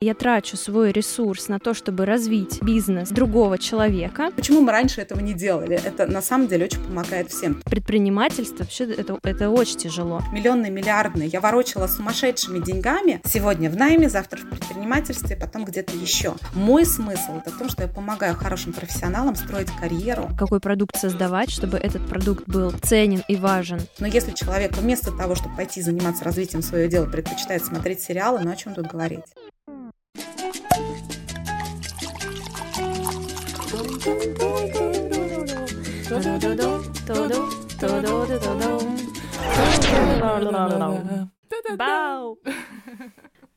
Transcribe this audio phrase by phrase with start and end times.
[0.00, 4.30] Я трачу свой ресурс на то, чтобы развить бизнес другого человека.
[4.36, 5.74] Почему мы раньше этого не делали?
[5.84, 7.60] Это на самом деле очень помогает всем.
[7.64, 10.22] Предпринимательство вообще это, это очень тяжело.
[10.30, 11.26] Миллионные, миллиардные.
[11.26, 13.20] Я ворочала сумасшедшими деньгами.
[13.24, 16.36] Сегодня в найме, завтра в предпринимательстве, потом где-то еще.
[16.54, 20.30] Мой смысл это в том, что я помогаю хорошим профессионалам строить карьеру.
[20.38, 23.80] Какой продукт создавать, чтобы этот продукт был ценен и важен.
[23.98, 28.52] Но если человек вместо того, чтобы пойти заниматься развитием своего дела, предпочитает смотреть сериалы, ну
[28.52, 29.24] о чем тут говорить?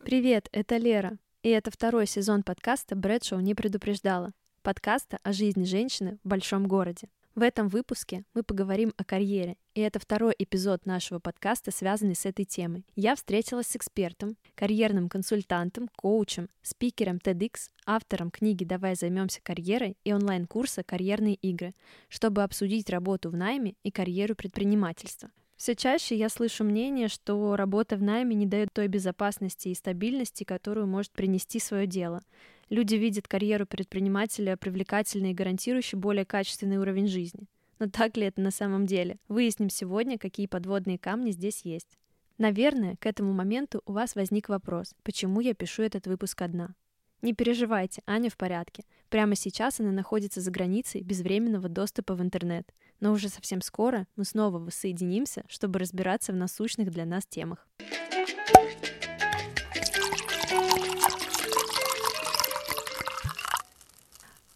[0.04, 6.20] Привет, это Лера, и это второй сезон подкаста «Брэдшоу не предупреждала», подкаста о жизни женщины
[6.26, 7.08] в большом городе.
[7.34, 12.26] В этом выпуске мы поговорим о карьере, и это второй эпизод нашего подкаста, связанный с
[12.26, 12.85] этой темой.
[12.98, 20.12] Я встретилась с экспертом, карьерным консультантом, коучем, спикером TEDx, автором книги «Давай займемся карьерой» и
[20.12, 21.73] онлайн-курса «Карьерные игры»,
[22.09, 25.31] чтобы обсудить работу в найме и карьеру предпринимательства.
[25.56, 30.44] Все чаще я слышу мнение, что работа в найме не дает той безопасности и стабильности,
[30.44, 32.23] которую может принести свое дело.
[32.72, 37.50] Люди видят карьеру предпринимателя привлекательной и гарантирующей более качественный уровень жизни.
[37.80, 39.17] Но так ли это на самом деле?
[39.28, 41.97] Выясним сегодня, какие подводные камни здесь есть.
[42.38, 46.73] Наверное, к этому моменту у вас возник вопрос, почему я пишу этот выпуск одна.
[47.22, 48.85] Не переживайте, Аня в порядке.
[49.09, 52.73] Прямо сейчас она находится за границей без временного доступа в интернет.
[53.02, 57.67] Но уже совсем скоро мы снова воссоединимся, чтобы разбираться в насущных для нас темах.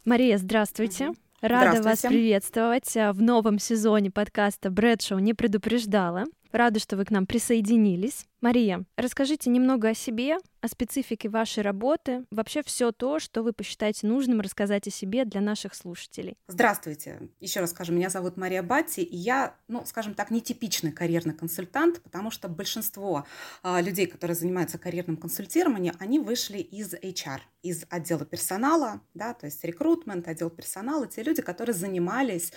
[0.06, 1.14] Мария, здравствуйте.
[1.42, 6.26] Рада вас приветствовать а, в новом сезоне подкаста «Брэдшоу не предупреждала».
[6.52, 8.28] Рада, что вы к нам присоединились.
[8.42, 14.08] Мария, расскажите немного о себе, о специфике вашей работы, вообще все то, что вы посчитаете
[14.08, 16.38] нужным рассказать о себе для наших слушателей.
[16.48, 17.30] Здравствуйте.
[17.40, 22.02] Еще раз скажу, меня зовут Мария Батти, и я, ну, скажем так, нетипичный карьерный консультант,
[22.02, 23.26] потому что большинство
[23.62, 29.46] а, людей, которые занимаются карьерным консультированием, они вышли из HR, из отдела персонала, да, то
[29.46, 32.54] есть рекрутмент, отдел персонала, те люди, которые занимались,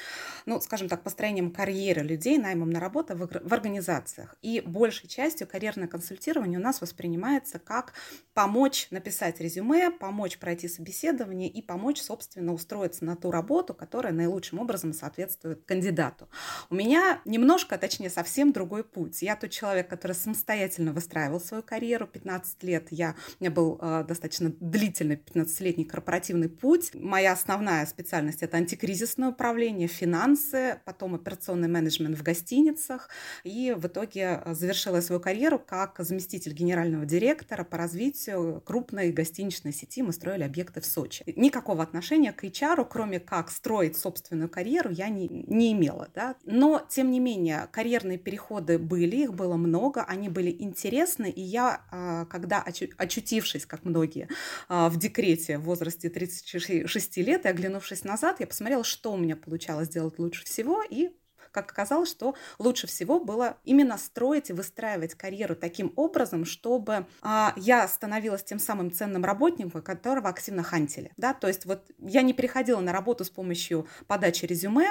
[0.47, 4.35] ну, скажем так, построением карьеры людей, наймом на работу в, в организациях.
[4.41, 7.93] И большей частью карьерных карьерное консультирование у нас воспринимается как
[8.33, 14.61] помочь написать резюме, помочь пройти собеседование и помочь, собственно, устроиться на ту работу, которая наилучшим
[14.61, 16.29] образом соответствует кандидату.
[16.71, 19.21] У меня немножко, точнее, совсем другой путь.
[19.23, 22.07] Я тот человек, который самостоятельно выстраивал свою карьеру.
[22.07, 26.93] 15 лет я, у меня был э, достаточно длительный 15-летний корпоративный путь.
[26.95, 33.11] Моя основная специальность– это антикризисное управление, финансы, потом операционный менеджмент в гостиницах.
[33.43, 39.73] И в итоге э, завершила свою карьеру как заместитель генерального директора по развитию крупной гостиничной
[39.73, 40.03] сети.
[40.03, 41.25] Мы строили объекты в Сочи.
[41.37, 46.09] Никакого отношения к HR, кроме как строить собственную карьеру, я не, не имела.
[46.15, 46.37] Да?
[46.45, 51.31] Но, тем не менее, карьерные переходы были, их было много, они были интересны.
[51.31, 52.65] И я, а, когда
[52.97, 54.29] очутившись, как многие,
[54.69, 59.37] а, в декрете в возрасте 36 лет и оглянувшись назад, я посмотрела, что у меня
[59.37, 61.11] получалось делать лучше всего, и
[61.51, 67.53] как оказалось, что лучше всего было именно строить и выстраивать карьеру таким образом, чтобы а,
[67.57, 71.13] я становилась тем самым ценным работником, которого активно хантили.
[71.17, 71.35] Да?
[71.35, 74.89] То есть вот я не приходила на работу с помощью подачи резюме,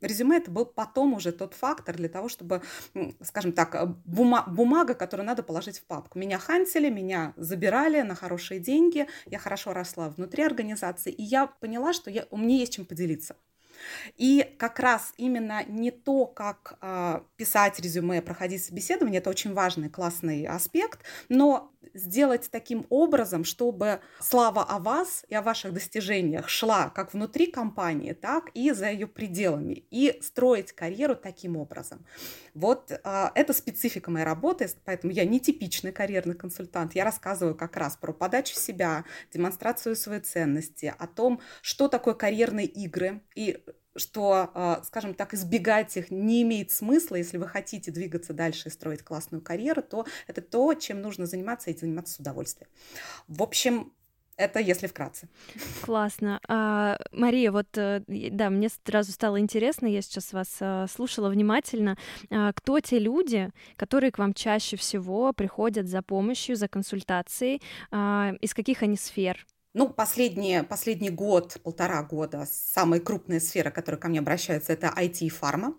[0.00, 2.62] Резюме это был потом уже тот фактор для того, чтобы,
[3.22, 6.18] скажем так, бума бумага, которую надо положить в папку.
[6.18, 11.92] Меня хантили, меня забирали на хорошие деньги, я хорошо росла внутри организации, и я поняла,
[11.92, 13.36] что я, у меня есть чем поделиться.
[14.16, 19.88] И как раз именно не то, как э, писать резюме, проходить собеседование, это очень важный,
[19.88, 26.90] классный аспект, но сделать таким образом, чтобы слава о вас и о ваших достижениях шла
[26.90, 32.04] как внутри компании, так и за ее пределами, и строить карьеру таким образом.
[32.54, 36.94] Вот э, это специфика моей работы, поэтому я не типичный карьерный консультант.
[36.94, 42.66] Я рассказываю как раз про подачу себя, демонстрацию своей ценности, о том, что такое карьерные
[42.66, 43.62] игры и
[43.98, 48.72] что, а, скажем так, избегать их не имеет смысла, если вы хотите двигаться дальше и
[48.72, 52.68] строить классную карьеру, то это то, чем нужно заниматься и заниматься с удовольствием.
[53.26, 53.92] В общем,
[54.38, 55.28] это если вкратце.
[55.82, 56.40] Классно.
[56.46, 61.98] А, Мария, вот э, да, мне сразу стало интересно, я сейчас вас а, слушала внимательно.
[62.30, 67.60] А, кто те люди, которые к вам чаще всего приходят за помощью, за консультацией,
[67.90, 69.44] а, из каких они сфер?
[69.78, 75.18] Ну, последние, последний год, полтора года, самые крупные сферы, которые ко мне обращаются, это IT
[75.20, 75.76] и фарма.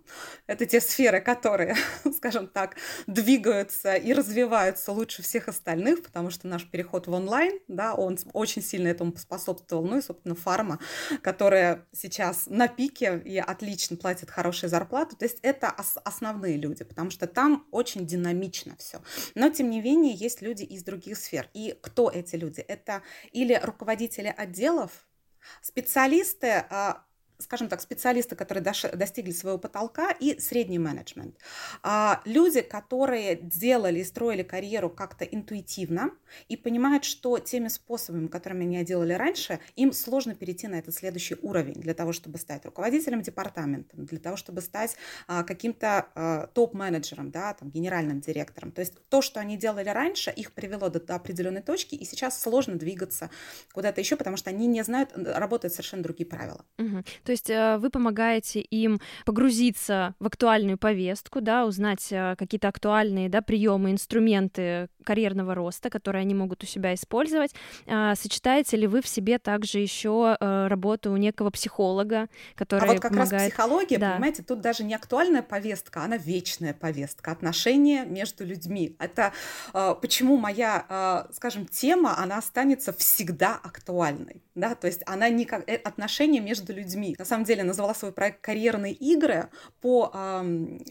[0.48, 1.76] Это те сферы, которые,
[2.16, 7.94] скажем так, двигаются и развиваются лучше всех остальных, потому что наш переход в онлайн, да,
[7.94, 9.84] он очень сильно этому способствовал.
[9.84, 10.80] Ну и, собственно, фарма,
[11.22, 15.18] которая сейчас на пике и отлично платит хорошие зарплаты.
[15.18, 15.76] То есть это
[16.06, 19.02] основные люди, потому что там очень динамично все.
[19.36, 21.50] Но, тем не менее, есть люди из других сфер.
[21.54, 22.62] И кто эти люди?
[22.62, 23.02] Это
[23.34, 23.89] или руководители
[24.32, 25.08] отделов,
[25.62, 27.06] специалисты, а,
[27.40, 31.38] скажем так, специалисты, которые достигли своего потолка, и средний менеджмент.
[31.82, 36.12] А, люди, которые делали и строили карьеру как-то интуитивно
[36.50, 41.38] и понимают, что теми способами, которыми они делали раньше, им сложно перейти на этот следующий
[41.42, 44.98] уровень для того, чтобы стать руководителем департамента, для того, чтобы стать
[45.28, 48.72] а, каким-то топ-менеджером, да, там, генеральным директором.
[48.72, 52.76] То есть то, что они делали раньше, их привело до определенной точки, и сейчас сложно
[52.76, 53.30] двигаться
[53.74, 56.66] куда-то еще, потому что они не знают, работают совершенно другие правила.
[56.78, 57.04] Угу.
[57.30, 63.30] То есть э, вы помогаете им погрузиться в актуальную повестку, да, узнать э, какие-то актуальные
[63.30, 67.54] да, приемы, инструменты карьерного роста, которые они могут у себя использовать.
[67.86, 72.94] А, сочетаете ли вы в себе также еще э, работу у некого психолога, который А
[72.94, 73.44] вот как помогает...
[73.44, 74.14] раз психология, да.
[74.14, 78.96] понимаете, тут даже не актуальная повестка, она вечная повестка, отношения между людьми.
[78.98, 79.34] Это
[80.02, 86.40] почему моя, скажем, тема, она останется всегда актуальной, да, то есть она не как отношения
[86.40, 89.50] между людьми на самом деле назвала свой проект «Карьерные игры»
[89.82, 90.42] по э,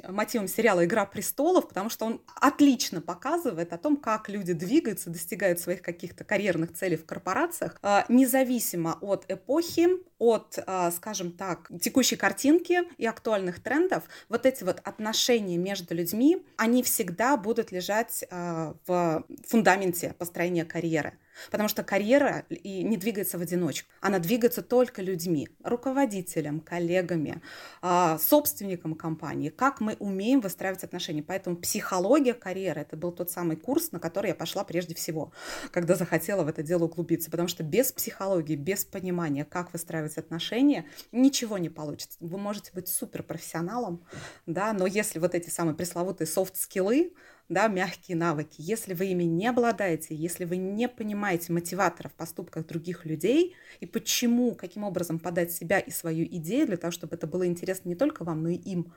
[0.09, 5.59] мотивам сериала «Игра престолов», потому что он отлично показывает о том, как люди двигаются, достигают
[5.59, 9.89] своих каких-то карьерных целей в корпорациях, э, независимо от эпохи,
[10.19, 16.45] от, э, скажем так, текущей картинки и актуальных трендов, вот эти вот отношения между людьми,
[16.57, 21.19] они всегда будут лежать э, в фундаменте построения карьеры.
[21.51, 23.89] Потому что карьера и не двигается в одиночку.
[24.01, 27.43] Она двигается только людьми, руководителем, коллегами,
[27.83, 29.49] а, собственником компании.
[29.51, 31.23] Как мы умеем выстраивать отношения.
[31.23, 35.33] Поэтому психология карьеры– это был тот самый курс, на который я пошла прежде всего,
[35.71, 37.31] когда захотела в это дело углубиться.
[37.31, 42.19] Потому что без психологии, без понимания, как выстраивать отношения, ничего не получится.
[42.21, 44.05] Вы можете быть суперпрофессионалом,
[44.47, 47.13] да, но если вот эти самые пресловутые софт-скиллы,
[47.49, 48.57] да, мягкие навыки.
[48.59, 53.87] Если вы ими не обладаете, если вы не понимаете мотиваторов в поступках других людей и
[53.87, 57.97] почему, каким образом подать себя и свою идею для того, чтобы это было интересно не
[57.97, 58.93] только вам, но и им,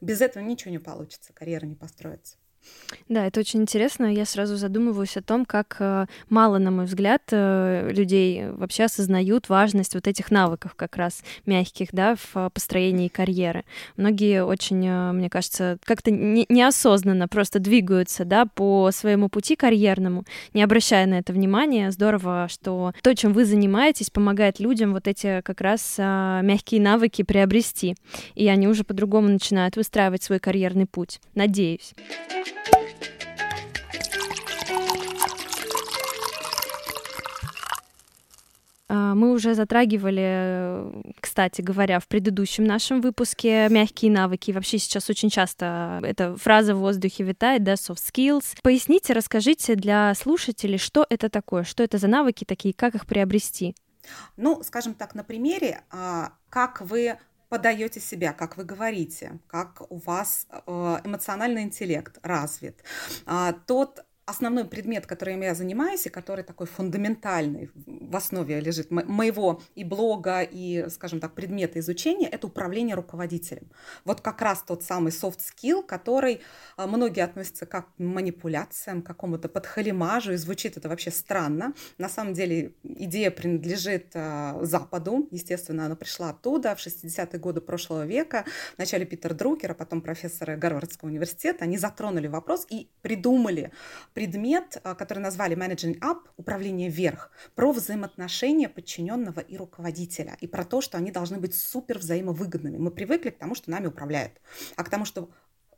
[0.00, 2.36] без этого ничего не получится, карьера не построится.
[3.08, 4.12] Да, это очень интересно.
[4.12, 9.48] Я сразу задумываюсь о том, как э, мало, на мой взгляд, э, людей вообще осознают
[9.48, 13.64] важность вот этих навыков как раз мягких, да, в построении карьеры.
[13.96, 20.62] Многие очень, э, мне кажется, как-то неосознанно просто двигаются, да, по своему пути карьерному, не
[20.62, 21.90] обращая на это внимания.
[21.90, 27.94] Здорово, что то, чем вы занимаетесь, помогает людям вот эти как раз мягкие навыки приобрести,
[28.34, 31.20] и они уже по-другому начинают выстраивать свой карьерный путь.
[31.34, 31.94] Надеюсь.
[38.88, 44.52] А, мы уже затрагивали, кстати говоря, в предыдущем нашем выпуске мягкие навыки.
[44.52, 48.56] Вообще сейчас очень часто эта фраза в воздухе витает, да, soft skills.
[48.62, 53.74] Поясните, расскажите для слушателей, что это такое, что это за навыки такие, как их приобрести.
[54.36, 59.98] Ну, скажем так, на примере, а, как вы подаете себя, как вы говорите, как у
[59.98, 62.82] вас э, эмоциональный интеллект развит,
[63.26, 69.62] а, тот основной предмет, которым я занимаюсь, и который такой фундаментальный в основе лежит моего
[69.76, 73.70] и блога, и, скажем так, предмета изучения, это управление руководителем.
[74.04, 76.40] Вот как раз тот самый soft skill, который
[76.76, 81.72] а, многие относятся как к манипуляциям, к какому-то подхалимажу, и звучит это вообще странно.
[81.98, 88.04] На самом деле идея принадлежит а, Западу, естественно, она пришла оттуда в 60-е годы прошлого
[88.04, 88.44] века.
[88.76, 93.70] Вначале Питер Друкер, а потом профессоры Гарвардского университета, они затронули вопрос и придумали
[94.16, 100.64] предмет, а, который назвали Managing Up, управление вверх, про взаимоотношения подчиненного и руководителя, и про
[100.64, 102.78] то, что они должны быть супер взаимовыгодными.
[102.78, 104.32] Мы привыкли к тому, что нами управляют,
[104.74, 105.28] а к тому, что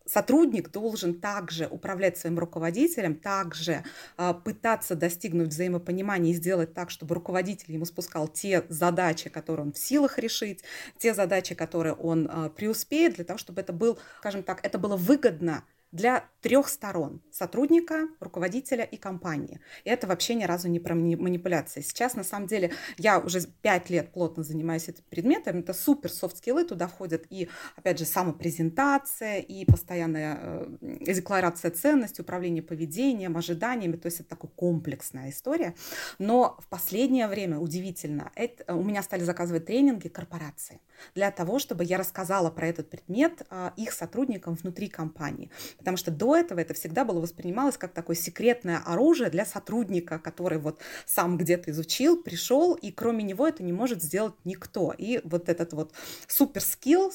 [0.07, 3.83] сотрудник должен также управлять своим руководителем, также
[4.17, 9.73] э, пытаться достигнуть взаимопонимания и сделать так, чтобы руководитель ему спускал те задачи, которые он
[9.73, 10.63] в силах решить,
[10.97, 14.97] те задачи, которые он э, преуспеет, для того, чтобы это был, скажем так, это было
[14.97, 19.61] выгодно для трех сторон– сотрудника, руководителя и компании.
[19.85, 21.81] И это вообще ни разу не про манипуляции.
[21.81, 25.59] Сейчас, на самом деле, я уже пять лет плотно занимаюсь этим предметом.
[25.59, 32.63] Это супер софт-скиллы, туда входят и, опять же, самопрезентация, и постоянная э, декларация ценностей, управление
[32.63, 33.97] поведением, ожиданиями.
[33.97, 35.75] То есть это такая комплексная история.
[36.19, 40.81] Но в последнее время, удивительно, это, у меня стали заказывать тренинги корпорации
[41.15, 45.51] для того, чтобы я рассказала про этот предмет а, их сотрудникам внутри компании.
[45.79, 50.59] Потому что до этого это всегда было воспринималось как такое секретное оружие для сотрудника, который
[50.59, 54.93] вот сам где-то изучил, пришел, и кроме него это не может сделать никто.
[54.97, 55.93] И вот этот вот
[56.27, 57.13] супер скилл,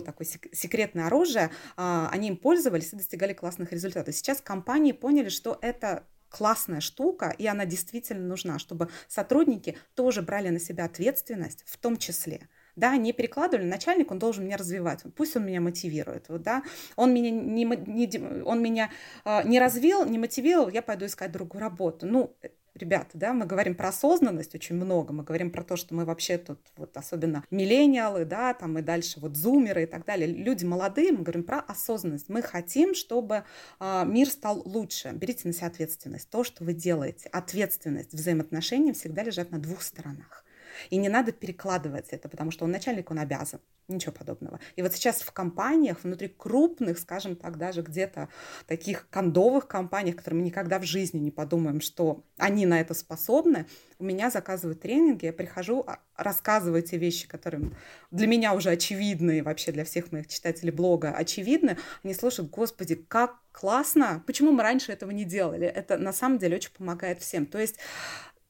[0.00, 4.14] такое секретное оружие, а, они им пользовались и достигали классных результатов.
[4.14, 10.48] Сейчас компании поняли, что это классная штука, и она действительно нужна, чтобы сотрудники тоже брали
[10.48, 15.36] на себя ответственность, в том числе да, не перекладывали, начальник, он должен меня развивать, пусть
[15.36, 16.62] он меня мотивирует, вот, да,
[16.96, 18.90] он меня не, не, он меня
[19.24, 22.06] э, не развил, не мотивировал, я пойду искать другую работу.
[22.06, 22.36] Ну,
[22.74, 26.38] ребята, да, мы говорим про осознанность очень много, мы говорим про то, что мы вообще
[26.38, 31.12] тут, вот особенно миллениалы, да, там и дальше вот зумеры и так далее, люди молодые,
[31.12, 32.28] мы говорим про осознанность.
[32.28, 33.44] Мы хотим, чтобы
[33.80, 35.10] э, мир стал лучше.
[35.12, 36.28] Берите на себя ответственность.
[36.30, 40.43] То, что вы делаете, ответственность, взаимоотношения всегда лежат на двух сторонах.
[40.90, 43.60] И не надо перекладывать это, потому что он начальник, он обязан.
[43.86, 44.60] Ничего подобного.
[44.76, 48.30] И вот сейчас в компаниях, внутри крупных, скажем так, даже где-то
[48.66, 53.66] таких кондовых компаниях, которые мы никогда в жизни не подумаем, что они на это способны,
[53.98, 57.72] у меня заказывают тренинги, я прихожу, а, рассказываю те вещи, которые
[58.10, 61.76] для меня уже очевидны, вообще для всех моих читателей блога очевидны.
[62.02, 65.66] Они слушают, господи, как классно, почему мы раньше этого не делали?
[65.66, 67.46] Это на самом деле очень помогает всем.
[67.46, 67.78] То есть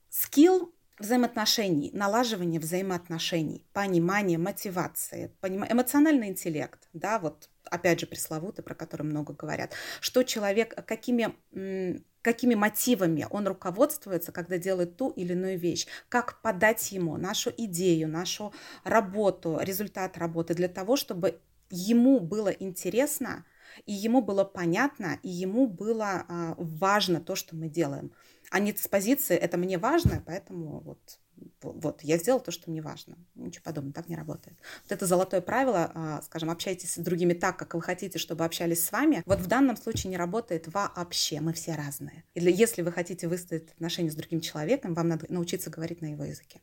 [0.08, 5.64] скилл взаимоотношений, налаживание взаимоотношений, понимание, мотивации, поним...
[5.64, 11.34] эмоциональный интеллект, да, вот опять же пресловутый, про который много говорят, что человек, какими,
[12.22, 18.08] какими мотивами он руководствуется, когда делает ту или иную вещь, как подать ему нашу идею,
[18.08, 18.52] нашу
[18.84, 23.44] работу, результат работы для того, чтобы ему было интересно,
[23.86, 28.12] и ему было понятно, и ему было а, важно то, что мы делаем
[28.54, 31.18] а не с позиции «это мне важно, поэтому вот
[31.60, 33.16] вот, я сделал то, что мне важно.
[33.34, 34.56] Ничего подобного, так не работает.
[34.84, 38.84] Вот это золотое правило, а, скажем, общайтесь с другими так, как вы хотите, чтобы общались
[38.84, 39.24] с вами.
[39.26, 42.22] Вот в данном случае не работает вообще, мы все разные.
[42.34, 46.22] И если вы хотите выстроить отношения с другим человеком, вам надо научиться говорить на его
[46.22, 46.60] языке.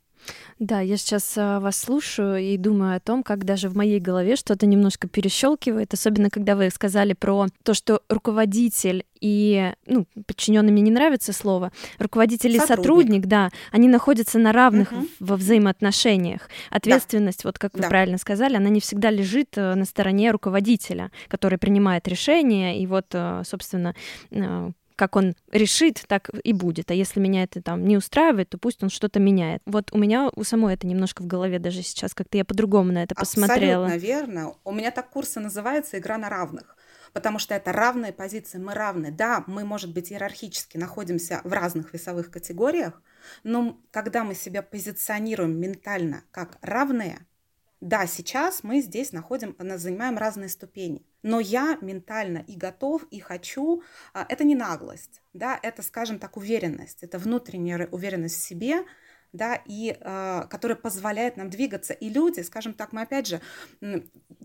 [0.59, 4.35] Да, я сейчас а, вас слушаю и думаю о том, как даже в моей голове
[4.35, 10.81] что-то немножко перещелкивает, особенно когда вы сказали про то, что руководитель и ну, подчиненным мне
[10.81, 12.63] не нравится слово, руководитель сотрудник.
[12.63, 15.07] и сотрудник, да, они находятся на равных угу.
[15.19, 16.49] во взаимоотношениях.
[16.69, 17.49] Ответственность, да.
[17.49, 17.89] вот как вы да.
[17.89, 23.07] правильно сказали, она не всегда лежит э, на стороне руководителя, который принимает решения, и вот,
[23.13, 23.95] э, собственно,
[24.31, 26.91] э, как он решит, так и будет.
[26.91, 29.63] А если меня это там не устраивает, то пусть он что-то меняет.
[29.65, 33.01] Вот у меня у самой это немножко в голове даже сейчас, как-то я по-другому на
[33.01, 33.87] это посмотрела.
[33.87, 34.53] Абсолютно верно.
[34.63, 36.77] У меня так курсы называются «Игра на равных»
[37.13, 39.11] потому что это равные позиции, мы равны.
[39.11, 43.01] Да, мы, может быть, иерархически находимся в разных весовых категориях,
[43.43, 47.25] но когда мы себя позиционируем ментально как равные,
[47.81, 53.81] да, сейчас мы здесь находим, занимаем разные ступени, но я ментально и готов, и хочу.
[54.13, 58.85] А, это не наглость, да, это, скажем так, уверенность, это внутренняя уверенность в себе,
[59.33, 61.93] да, и э, которая позволяет нам двигаться.
[61.93, 63.41] И люди, скажем так, мы опять же,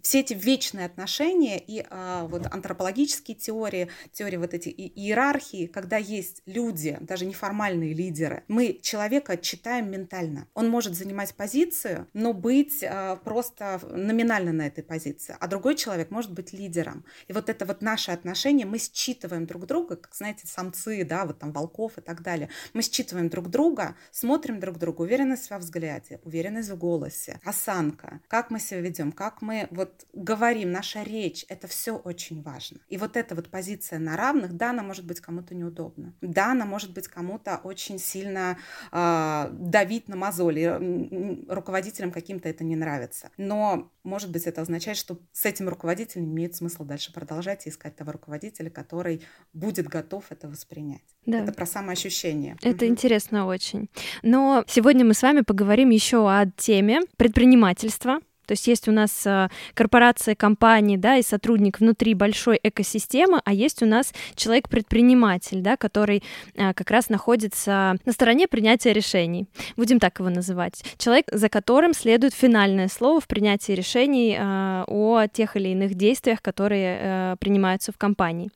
[0.03, 6.43] все эти вечные отношения и э, вот антропологические теории, теории вот эти иерархии, когда есть
[6.47, 10.47] люди, даже неформальные лидеры, мы человека читаем ментально.
[10.55, 16.11] Он может занимать позицию, но быть э, просто номинально на этой позиции, а другой человек
[16.11, 17.05] может быть лидером.
[17.29, 21.39] И вот это вот наше отношение, мы считываем друг друга, как, знаете, самцы, да, вот
[21.39, 22.49] там волков и так далее.
[22.73, 28.21] Мы считываем друг друга, смотрим друг друг другу, уверенность во взгляде, уверенность в голосе, осанка,
[28.29, 32.79] как мы себя ведем, как мы вот говорим, наша речь, это все очень важно.
[32.89, 36.65] И вот эта вот позиция на равных, да, она может быть кому-то неудобна, да, она
[36.65, 38.59] может быть кому-то очень сильно
[38.93, 45.19] э, давить на мозоли, руководителям каким-то это не нравится, но может быть это означает, что
[45.33, 50.49] с этим руководителем имеет смысл дальше продолжать и искать того руководителя, который будет готов это
[50.49, 51.03] воспринять.
[51.27, 51.41] Да.
[51.41, 52.57] Это про самоощущение.
[52.63, 52.93] Это угу.
[52.93, 53.91] интересно очень.
[54.23, 59.27] Но сегодня мы с вами поговорим еще о теме предпринимательства То есть есть у нас
[59.27, 65.77] э, корпорация, компании, да, и сотрудник внутри большой экосистемы, а есть у нас человек-предприниматель, да,
[65.77, 66.23] который
[66.55, 69.47] э, как раз находится на стороне принятия решений.
[69.77, 70.83] Будем так его называть.
[70.99, 76.43] Человек, за которым следует финальное слово в принятии решений э, о тех или иных действиях,
[76.43, 78.51] которые принимаются в компании.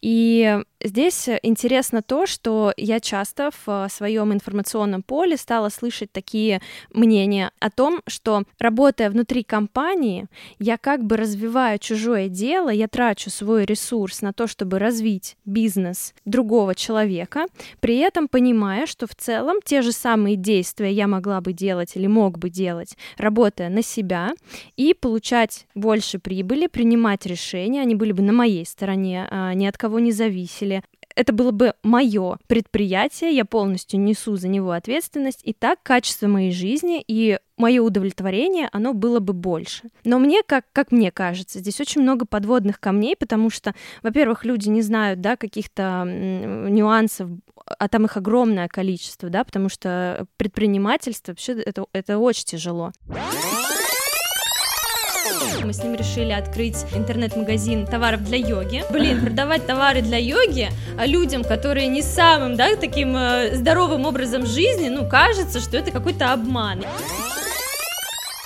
[0.00, 6.60] И Здесь интересно то, что я часто в своем информационном поле стала слышать такие
[6.92, 10.26] мнения о том, что работая внутри компании,
[10.58, 16.14] я как бы развиваю чужое дело, я трачу свой ресурс на то, чтобы развить бизнес
[16.24, 17.46] другого человека,
[17.80, 22.06] при этом понимая, что в целом те же самые действия я могла бы делать или
[22.06, 24.32] мог бы делать, работая на себя
[24.76, 29.76] и получать больше прибыли, принимать решения, они были бы на моей стороне, а ни от
[29.76, 30.82] кого не зависели,
[31.18, 36.52] это было бы мое предприятие, я полностью несу за него ответственность, и так качество моей
[36.52, 39.88] жизни и мое удовлетворение, оно было бы больше.
[40.04, 44.68] Но мне, как, как мне кажется, здесь очень много подводных камней, потому что, во-первых, люди
[44.68, 47.30] не знают, да, каких-то нюансов,
[47.66, 52.92] а там их огромное количество, да, потому что предпринимательство вообще это, это очень тяжело.
[55.64, 58.84] Мы с ним решили открыть интернет-магазин товаров для йоги.
[58.90, 64.46] Блин, продавать товары для йоги а людям, которые не самым, да, таким э, здоровым образом
[64.46, 66.84] жизни, ну, кажется, что это какой-то обман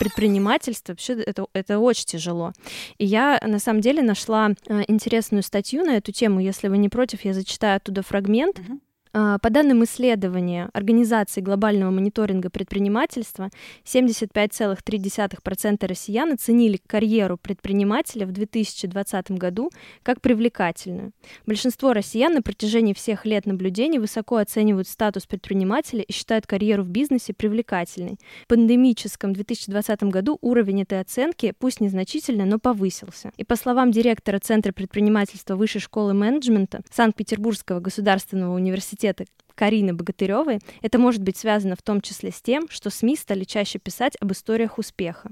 [0.03, 2.53] предпринимательство вообще это, это очень тяжело.
[2.99, 6.41] И я на самом деле нашла э, интересную статью на эту тему.
[6.41, 8.59] Если вы не против, я зачитаю оттуда фрагмент.
[8.59, 8.81] Uh-huh.
[9.15, 13.51] А, по данным исследования Организации глобального мониторинга предпринимательства,
[13.85, 19.71] 75,3% россиян оценили карьеру предпринимателя в 2020 году
[20.03, 21.13] как привлекательную.
[21.47, 26.89] Большинство россиян на протяжении всех лет наблюдений высоко оценивают статус предпринимателя и считают карьеру в
[26.89, 28.19] бизнесе привлекательной.
[28.45, 33.31] В пандемическом 2020 году уровень этой оценки, пусть незначительно, но повысился.
[33.37, 39.25] И по словам директора Центра предпринимательства Высшей школы менеджмента Санкт-Петербургского государственного университета университета
[39.63, 43.79] Карины Богатыревой, это может быть связано в том числе с тем, что СМИ стали чаще
[43.79, 45.31] писать об историях успеха.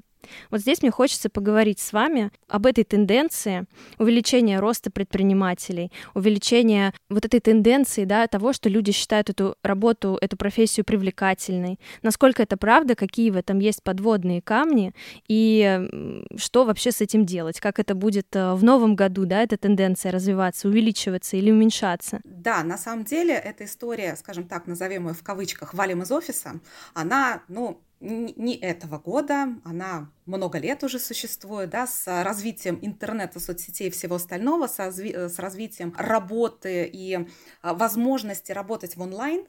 [0.50, 3.66] Вот здесь мне хочется поговорить с вами об этой тенденции
[3.99, 10.37] увеличения роста предпринимателей, увеличения вот этой тенденции, да, того, что люди считают эту работу, эту
[10.37, 11.78] профессию привлекательной.
[12.02, 14.92] Насколько это правда, какие в этом есть подводные камни
[15.28, 15.88] и
[16.37, 20.12] что вообще с этим делать, как это будет э, в новом году, да, эта тенденция
[20.12, 22.20] развиваться, увеличиваться или уменьшаться?
[22.25, 26.60] Да, на самом деле эта история, скажем так, назовем ее в кавычках «валим из офиса»,
[26.94, 33.88] она, ну, не этого года, она много лет уже существует, да, с развитием интернета, соцсетей
[33.88, 37.28] и всего остального, с, с развитием работы и
[37.60, 39.46] а, возможности работать в онлайн,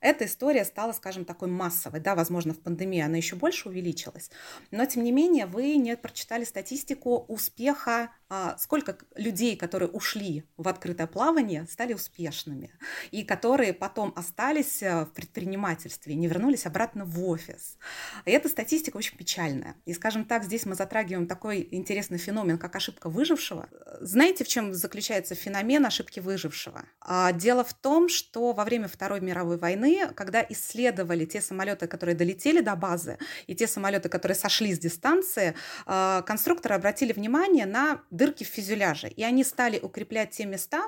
[0.00, 2.00] эта история стала, скажем, такой массовой.
[2.00, 4.30] Да, возможно, в пандемии она еще больше увеличилась.
[4.70, 8.10] Но, тем не менее, вы не прочитали статистику успеха,
[8.58, 12.70] сколько людей, которые ушли в открытое плавание, стали успешными,
[13.10, 17.78] и которые потом остались э, в предпринимательстве, не вернулись обратно в офис.
[18.24, 19.76] И эта статистика очень печальная.
[19.86, 23.68] И, скажем так, здесь мы затрагиваем такой интересный феномен, как ошибка выжившего.
[24.00, 26.84] Знаете, в чем заключается феномен ошибки выжившего?
[27.00, 31.86] А, дело в том, что во время Второй мировой войны войны, когда исследовали те самолеты,
[31.86, 35.54] которые долетели до базы, и те самолеты, которые сошли с дистанции,
[35.86, 40.82] а, конструкторы обратили внимание на дырки в фюзеляже, и они стали укреплять те места,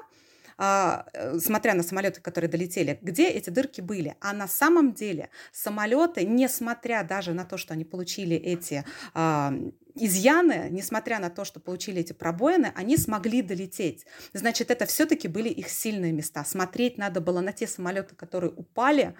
[0.59, 4.15] а, э, смотря на самолеты, которые долетели, где эти дырки были.
[4.21, 9.55] А на самом деле самолеты, несмотря даже на то, что они получили эти а,
[9.95, 14.07] изъяны, несмотря на то, что получили эти пробоины, они смогли долететь.
[14.35, 16.45] Значит, это все-таки были их сильные места.
[16.45, 19.15] Смотреть надо было на те самолеты, которые упали,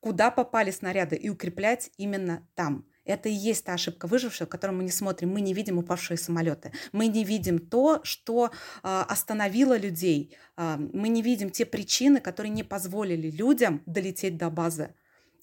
[0.00, 2.86] куда попали снаряды, и укреплять именно там.
[3.08, 5.30] Это и есть та ошибка выжившего, которую мы не смотрим.
[5.30, 6.72] Мы не видим упавшие самолеты.
[6.92, 8.50] Мы не видим то, что э,
[8.82, 10.36] остановило людей.
[10.56, 14.94] Э, мы не видим те причины, которые не позволили людям долететь до базы.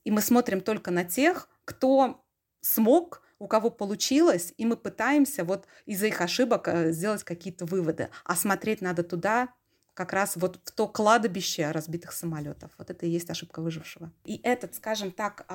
[0.04, 2.24] И мы смотрим только на тех, кто
[2.62, 8.10] смог у кого получилось, и мы пытаемся вот из-за их ошибок э, сделать какие-то выводы.
[8.24, 9.50] А смотреть надо туда,
[9.96, 12.70] как раз вот в то кладбище разбитых самолетов.
[12.78, 14.12] Вот это и есть ошибка выжившего.
[14.26, 15.46] И этот, скажем так,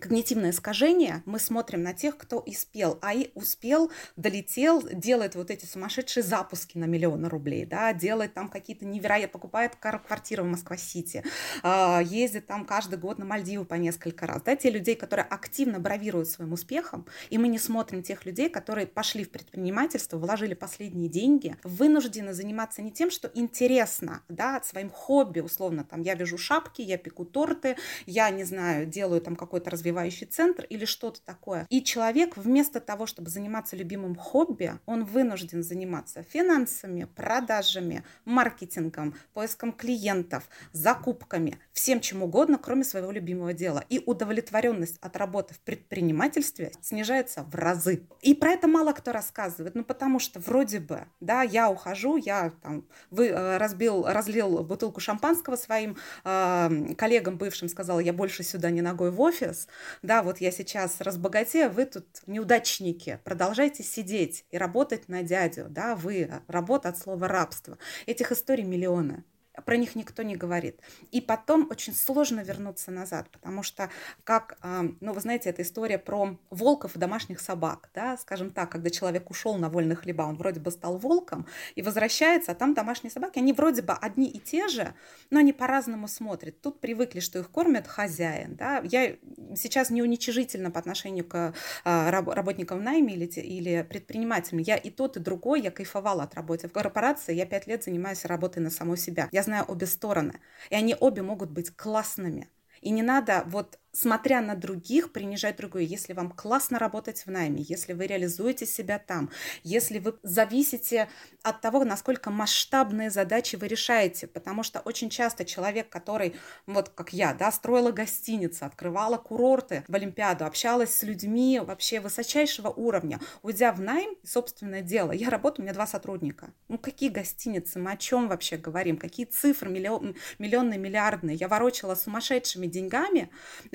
[0.00, 5.66] когнитивное искажение мы смотрим на тех, кто успел, а и успел, долетел, делает вот эти
[5.66, 11.22] сумасшедшие запуски на миллионы рублей, да, делает там какие-то невероятные, покупает квартиру в Москва-Сити,
[11.62, 15.78] а, ездит там каждый год на Мальдивы по несколько раз, да, те людей, которые активно
[15.78, 21.10] бравируют своим успехом, и мы не смотрим тех людей, которые пошли в предпринимательство, вложили последние
[21.10, 26.38] деньги, вынуждены заниматься не тем, что интересно интересно, да, своим хобби, условно, там, я вяжу
[26.38, 31.66] шапки, я пеку торты, я, не знаю, делаю там какой-то развивающий центр или что-то такое.
[31.70, 39.72] И человек вместо того, чтобы заниматься любимым хобби, он вынужден заниматься финансами, продажами, маркетингом, поиском
[39.72, 43.84] клиентов, закупками, всем чем угодно, кроме своего любимого дела.
[43.88, 48.06] И удовлетворенность от работы в предпринимательстве снижается в разы.
[48.22, 52.52] И про это мало кто рассказывает, ну потому что вроде бы, да, я ухожу, я
[52.62, 58.70] там вы, э, разбил, разлил бутылку шампанского своим э, коллегам бывшим, сказала, я больше сюда
[58.70, 59.68] не ногой в офис,
[60.02, 65.96] да, вот я сейчас разбогатею, вы тут неудачники, продолжайте сидеть и работать на дядю, да,
[65.96, 67.78] вы, работа от слова рабство.
[68.06, 69.24] Этих историй миллионы
[69.62, 70.80] про них никто не говорит.
[71.10, 73.90] И потом очень сложно вернуться назад, потому что,
[74.24, 78.70] как, а, ну, вы знаете, эта история про волков и домашних собак, да, скажем так,
[78.70, 82.74] когда человек ушел на вольные хлеба, он вроде бы стал волком и возвращается, а там
[82.74, 84.94] домашние собаки, они вроде бы одни и те же,
[85.30, 86.60] но они по-разному смотрят.
[86.60, 88.82] Тут привыкли, что их кормят хозяин, да.
[88.84, 89.16] Я
[89.54, 94.60] сейчас не уничижительно по отношению к а, работникам найме или, или предпринимателям.
[94.60, 98.24] Я и тот, и другой, я кайфовала от работы в корпорации, я пять лет занимаюсь
[98.24, 99.28] работой на саму себя.
[99.30, 102.50] Я знаю обе стороны, и они обе могут быть классными.
[102.80, 105.86] И не надо вот смотря на других, принижать другую.
[105.86, 109.30] Если вам классно работать в найме, если вы реализуете себя там,
[109.62, 111.08] если вы зависите
[111.42, 116.34] от того, насколько масштабные задачи вы решаете, потому что очень часто человек, который,
[116.66, 122.68] вот как я, да, строила гостиницы, открывала курорты в Олимпиаду, общалась с людьми вообще высочайшего
[122.68, 126.52] уровня, уйдя в найм, собственное дело, я работаю, у меня два сотрудника.
[126.68, 131.94] Ну какие гостиницы, мы о чем вообще говорим, какие цифры миллион, миллионные, миллиардные, я ворочала
[131.94, 133.30] сумасшедшими деньгами,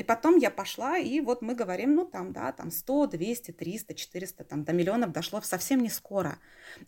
[0.10, 4.44] потом я пошла, и вот мы говорим, ну там, да, там 100, 200, 300, 400,
[4.44, 6.40] там до миллионов дошло совсем не скоро.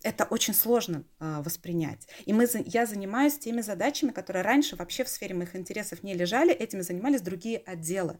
[0.02, 2.08] Это очень сложно э, воспринять.
[2.26, 6.52] И мы, я занимаюсь теми задачами, которые раньше вообще в сфере моих интересов не лежали,
[6.52, 8.18] этими занимались другие отделы.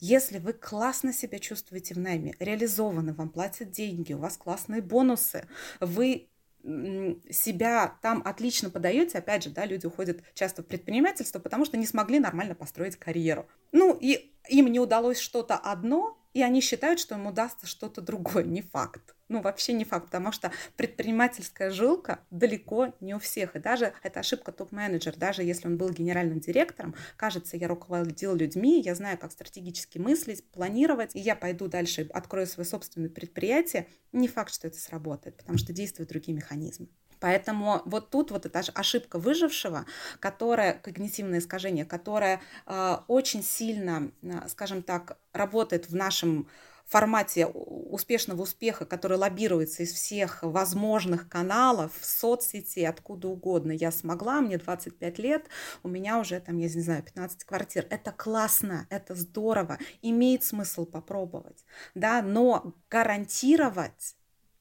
[0.00, 5.46] Если вы классно себя чувствуете в найме, реализованы, вам платят деньги, у вас классные бонусы,
[5.78, 6.30] вы
[6.62, 11.86] себя там отлично подаете, опять же, да, люди уходят часто в предпринимательство, потому что не
[11.86, 13.48] смогли нормально построить карьеру.
[13.72, 18.44] Ну, и им не удалось что-то одно, и они считают, что им удастся что-то другое.
[18.44, 19.14] Не факт.
[19.28, 23.56] Ну, вообще не факт, потому что предпринимательская жилка далеко не у всех.
[23.56, 28.80] И даже это ошибка топ-менеджер, даже если он был генеральным директором, кажется, я руководил людьми,
[28.80, 34.28] я знаю, как стратегически мыслить, планировать, и я пойду дальше, открою свое собственное предприятие, не
[34.28, 36.88] факт, что это сработает, потому что действуют другие механизмы.
[37.20, 39.86] Поэтому вот тут вот эта ошибка выжившего,
[40.20, 46.48] которая, когнитивное искажение, которое э, очень сильно, э, скажем так, работает в нашем
[46.88, 53.72] формате успешного успеха, который лоббируется из всех возможных каналов, соцсети, откуда угодно.
[53.72, 55.46] Я смогла, мне 25 лет,
[55.82, 57.86] у меня уже там, я не знаю, 15 квартир.
[57.90, 64.16] Это классно, это здорово, имеет смысл попробовать, да, но гарантировать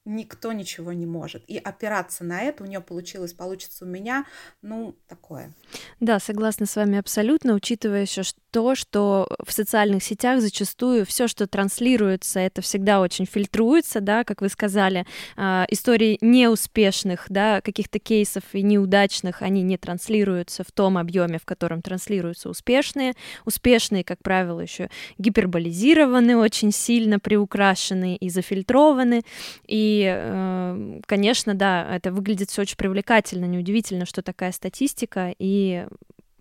[0.07, 1.43] никто ничего не может.
[1.47, 4.25] И опираться на это, у нее получилось, получится у меня,
[4.61, 5.53] ну, такое.
[5.99, 11.45] Да, согласна с вами абсолютно, учитывая еще то, что в социальных сетях зачастую все, что
[11.45, 18.43] транслируется, это всегда очень фильтруется, да, как вы сказали, э, истории неуспешных, да, каких-то кейсов
[18.53, 23.13] и неудачных, они не транслируются в том объеме, в котором транслируются успешные.
[23.45, 29.23] Успешные, как правило, еще гиперболизированы, очень сильно приукрашены и зафильтрованы,
[29.67, 35.85] и Э, конечно, да, это выглядит все очень привлекательно, неудивительно, что такая статистика, и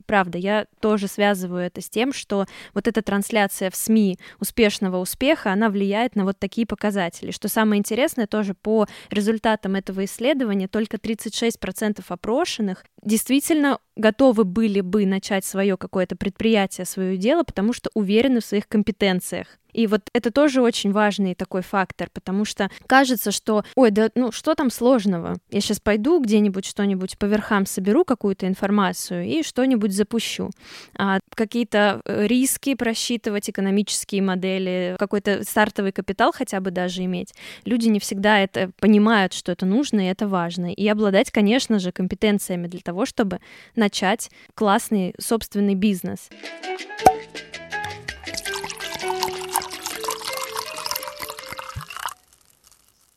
[0.07, 5.53] правда, я тоже связываю это с тем, что вот эта трансляция в СМИ успешного успеха,
[5.53, 7.31] она влияет на вот такие показатели.
[7.31, 15.07] Что самое интересное, тоже по результатам этого исследования, только 36% опрошенных действительно готовы были бы
[15.07, 19.47] начать свое какое-то предприятие, свое дело, потому что уверены в своих компетенциях.
[19.77, 24.33] И вот это тоже очень важный такой фактор, потому что кажется, что, ой, да ну
[24.33, 25.37] что там сложного?
[25.51, 30.51] Я сейчас пойду где-нибудь что-нибудь по верхам соберу какую-то информацию и что-нибудь запущу.
[30.97, 37.35] А какие-то э, риски просчитывать, экономические модели, какой-то стартовый капитал хотя бы даже иметь.
[37.67, 40.73] Люди не всегда это понимают, что это нужно и это важно.
[40.73, 43.41] И обладать, конечно же, компетенциями для того, чтобы
[43.75, 46.31] начать классный собственный бизнес.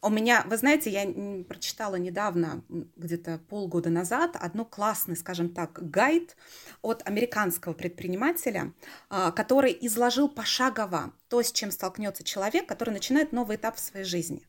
[0.02, 2.64] У меня, вы знаете, я прочитала недавно,
[2.96, 6.38] где-то полгода назад, одну классный, скажем так, гайд
[6.82, 8.74] от американского предпринимателя,
[9.10, 14.06] а, который изложил пошагово то, с чем столкнется человек, который начинает новый этап в своей
[14.06, 14.48] жизни.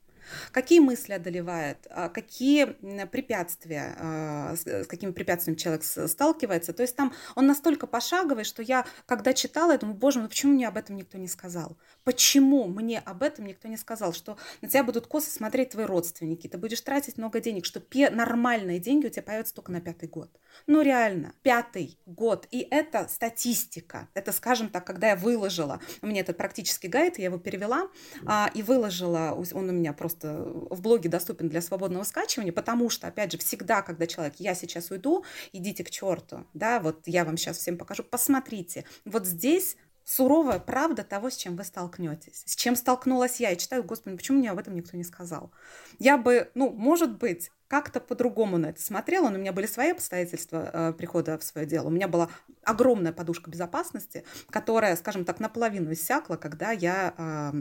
[0.53, 2.65] Какие мысли одолевают, а, какие
[3.07, 6.73] препятствия, а, с какими препятствиями человек сталкивается.
[6.73, 10.53] То есть там он настолько пошаговый, что я, когда читала, я думаю, боже, ну почему
[10.53, 11.77] мне об этом никто не сказал?
[12.11, 14.13] Почему мне об этом никто не сказал?
[14.13, 18.81] Что на тебя будут косо смотреть твои родственники, ты будешь тратить много денег, что нормальные
[18.81, 20.29] деньги у тебя появятся только на пятый год.
[20.67, 22.49] Ну реально, пятый год.
[22.51, 24.09] И это статистика.
[24.15, 27.89] Это, скажем так, когда я выложила, у меня этот практический гайд, я его перевела
[28.27, 33.07] а, и выложила, он у меня просто в блоге доступен для свободного скачивания, потому что,
[33.07, 37.37] опять же, всегда, когда человек, я сейчас уйду, идите к черту, да, вот я вам
[37.37, 39.77] сейчас всем покажу, посмотрите, вот здесь
[40.11, 42.43] суровая правда того, с чем вы столкнетесь.
[42.45, 43.53] С чем столкнулась я.
[43.53, 45.53] И читаю, господи, почему мне об этом никто не сказал?
[46.01, 49.93] Я бы, ну, может быть, как-то по-другому на это смотрела, но у меня были свои
[49.93, 51.87] обстоятельства э, прихода в свое дело.
[51.87, 52.29] У меня была
[52.65, 57.53] огромная подушка безопасности, которая, скажем так, наполовину иссякла, когда я э,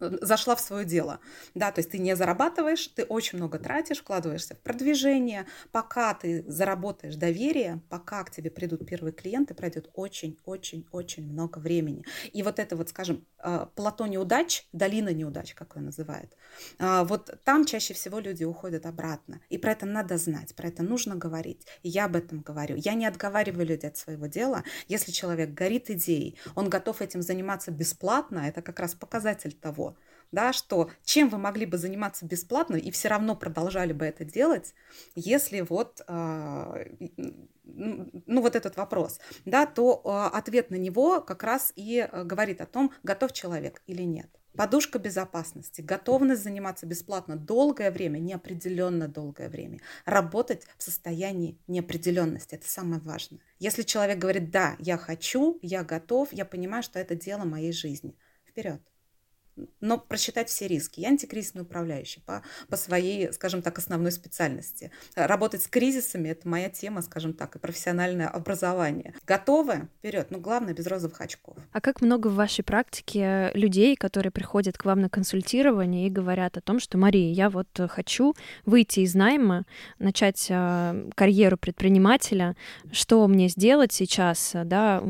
[0.00, 1.20] зашла в свое дело.
[1.54, 5.46] Да, то есть ты не зарабатываешь, ты очень много тратишь, вкладываешься в продвижение.
[5.72, 12.04] Пока ты заработаешь доверие, пока к тебе придут первые клиенты, пройдет очень-очень-очень много времени.
[12.32, 16.36] И вот это вот, скажем, э, плато неудач, долина неудач, как ее называют,
[16.78, 19.40] э, вот там чаще всего люди уходят обратно.
[19.48, 21.66] И про это надо знать, про это нужно говорить.
[21.82, 22.76] И я об этом говорю.
[22.76, 24.64] Я не отговариваю людей от своего дела.
[24.88, 29.96] Если человек горит идеей, он готов этим заниматься бесплатно, это как раз показатель того,
[30.32, 34.74] да, что чем вы могли бы заниматься бесплатно и все равно продолжали бы это делать,
[35.14, 36.86] если вот, э,
[37.64, 42.60] ну вот этот вопрос, да, то э, ответ на него как раз и э, говорит
[42.60, 44.28] о том, готов человек или нет.
[44.56, 52.68] Подушка безопасности, готовность заниматься бесплатно долгое время, неопределенно долгое время, работать в состоянии неопределенности, это
[52.68, 53.40] самое важное.
[53.60, 58.16] Если человек говорит, да, я хочу, я готов, я понимаю, что это дело моей жизни,
[58.48, 58.80] вперед
[59.80, 61.00] но просчитать все риски.
[61.00, 64.90] Я антикризисный управляющий по, по своей, скажем так, основной специальности.
[65.14, 69.14] Работать с кризисами– это моя тема, скажем так, и профессиональное образование.
[69.26, 69.88] Готовы?
[69.98, 70.30] Вперед.
[70.30, 71.56] Но главное, без розовых очков.
[71.72, 76.56] А как много в вашей практике людей, которые приходят к вам на консультирование и говорят
[76.56, 79.64] о том, что, Мария, я вот хочу выйти из найма,
[79.98, 82.56] начать э, карьеру предпринимателя,
[82.92, 85.02] что мне сделать сейчас, да,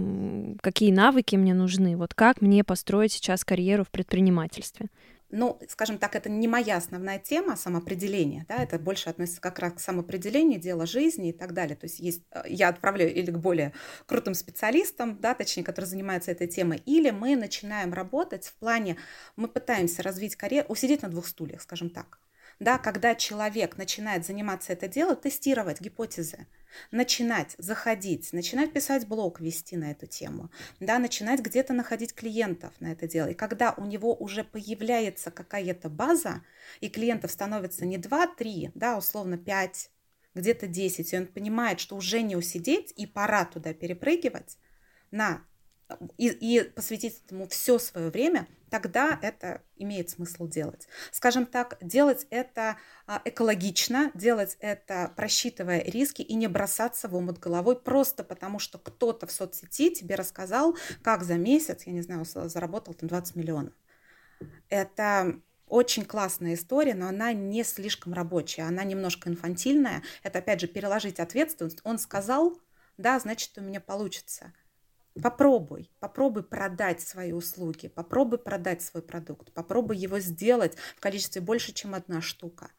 [0.61, 4.38] какие навыки мне нужны, вот как мне построить сейчас карьеру в предпринимательстве?
[4.47, 4.89] Предпринимательстве?
[5.31, 9.75] ну, скажем так, это не моя основная тема самоопределения, да, это больше относится как раз
[9.75, 11.77] к самоопределению, дело жизни и так далее.
[11.77, 13.75] То есть есть, э, я отправляю или к более
[14.07, 18.97] крутым специалистам, да, точнее, которые занимаются этой темой, или мы начинаем работать в плане,
[19.37, 22.19] мы пытаемся развить карьеру, усидеть на двух стульях, скажем так
[22.61, 26.47] да, когда человек начинает заниматься это дело, тестировать гипотезы,
[26.91, 32.93] начинать заходить, начинать писать блог, вести на эту тему, да, начинать где-то находить клиентов на
[32.93, 33.29] это дело.
[33.29, 36.43] И когда у него уже появляется какая-то база,
[36.81, 39.91] и клиентов становится не 2-3, да, условно 5,
[40.35, 44.59] где-то 10, и он понимает, что уже не усидеть и пора туда перепрыгивать
[45.11, 45.45] на
[46.19, 50.89] и, и посвятить этому все свое время, тогда это имеет смысл делать.
[51.11, 52.77] Скажем так, делать это
[53.07, 58.79] а, экологично, делать это просчитывая риски и не бросаться в омут головой просто потому, что
[58.79, 63.75] кто-то в соцсети тебе рассказал, как за месяц, я не знаю, заработал там 20 миллионов.
[64.69, 70.03] Это очень классная история, но она не слишком рабочая, она немножко инфантильная.
[70.23, 71.81] Это, опять же, переложить ответственность.
[71.85, 72.59] Он сказал,
[72.97, 74.53] да, значит, у меня получится.
[75.23, 81.73] Попробуй, попробуй продать свои услуги, попробуй продать свой продукт, попробуй его сделать в количестве больше,
[81.73, 82.71] чем одна штука.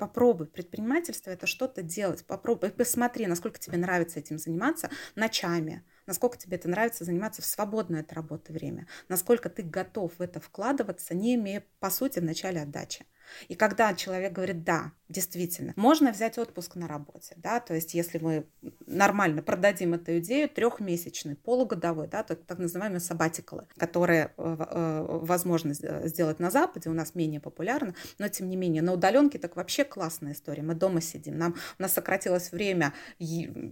[0.00, 0.46] Попробуй.
[0.46, 2.24] Предпринимательство– это что-то делать.
[2.24, 8.00] Попробуй, посмотри, насколько тебе нравится этим заниматься ночами, насколько тебе это нравится заниматься в свободное
[8.00, 12.62] от работы время, насколько ты готов в это вкладываться, не имея, по сути, в начале
[12.62, 13.04] отдачи.
[13.48, 18.18] И когда человек говорит, да, действительно, можно взять отпуск на работе, да, то есть если
[18.18, 18.46] мы
[18.86, 25.74] нормально продадим эту идею, трехмесячный, полугодовой, да, так, так называемые сабатикалы, которые э, э, возможно
[25.74, 29.84] сделать на Западе, у нас менее популярны, но тем не менее, на удаленке так вообще
[29.84, 32.94] классная история, мы дома сидим, нам, у нас сократилось время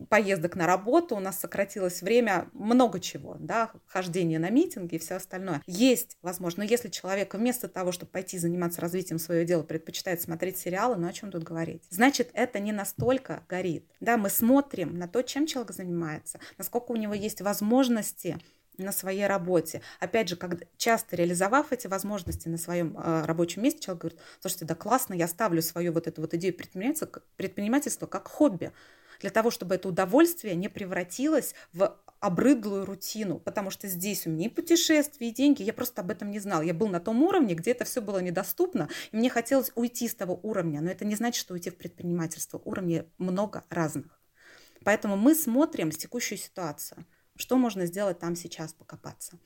[0.08, 5.14] поездок на работу, у нас сократилось время много чего, да, хождение на митинги и все
[5.14, 5.62] остальное.
[5.66, 10.58] Есть возможно, но если человек вместо того, чтобы пойти заниматься развитием своего дело предпочитает смотреть
[10.58, 11.82] сериалы, но о чем тут говорить?
[11.90, 13.84] Значит, это не настолько горит.
[14.00, 18.38] Да, мы смотрим на то, чем человек занимается, насколько у него есть возможности
[18.76, 19.82] на своей работе.
[19.98, 24.66] Опять же, как, часто реализовав эти возможности на своем э, рабочем месте, человек говорит, слушайте,
[24.66, 28.70] да классно, я ставлю свою вот эту вот идею предпринимательства, предпринимательства как хобби,
[29.20, 34.46] для того, чтобы это удовольствие не превратилось в обрыдлую рутину, потому что здесь у меня
[34.46, 36.62] и путешествия, и деньги, я просто об этом не знала.
[36.62, 40.14] Я был на том уровне, где это все было недоступно, и мне хотелось уйти с
[40.14, 42.60] того уровня, но это не значит, что уйти в предпринимательство.
[42.64, 44.20] Уровней много разных.
[44.84, 47.04] Поэтому мы смотрим с текущую ситуацию,
[47.36, 49.38] что можно сделать там сейчас, покопаться.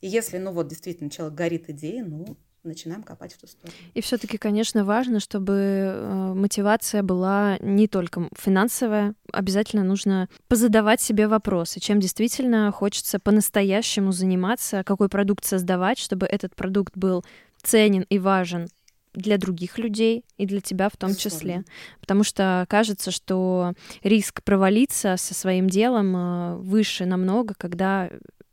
[0.00, 3.76] И если, ну вот, действительно, человек горит идеей, ну, начинаем копать в ту сторону.
[3.94, 9.14] И все-таки, конечно, важно, чтобы э, мотивация была не только финансовая.
[9.32, 16.54] Обязательно нужно позадавать себе вопросы, чем действительно хочется по-настоящему заниматься, какой продукт создавать, чтобы этот
[16.54, 17.24] продукт был
[17.62, 18.68] ценен и важен
[19.12, 21.64] для других людей и для тебя в том числе.
[22.00, 28.08] Потому что кажется, что риск провалиться со своим делом э, выше намного, когда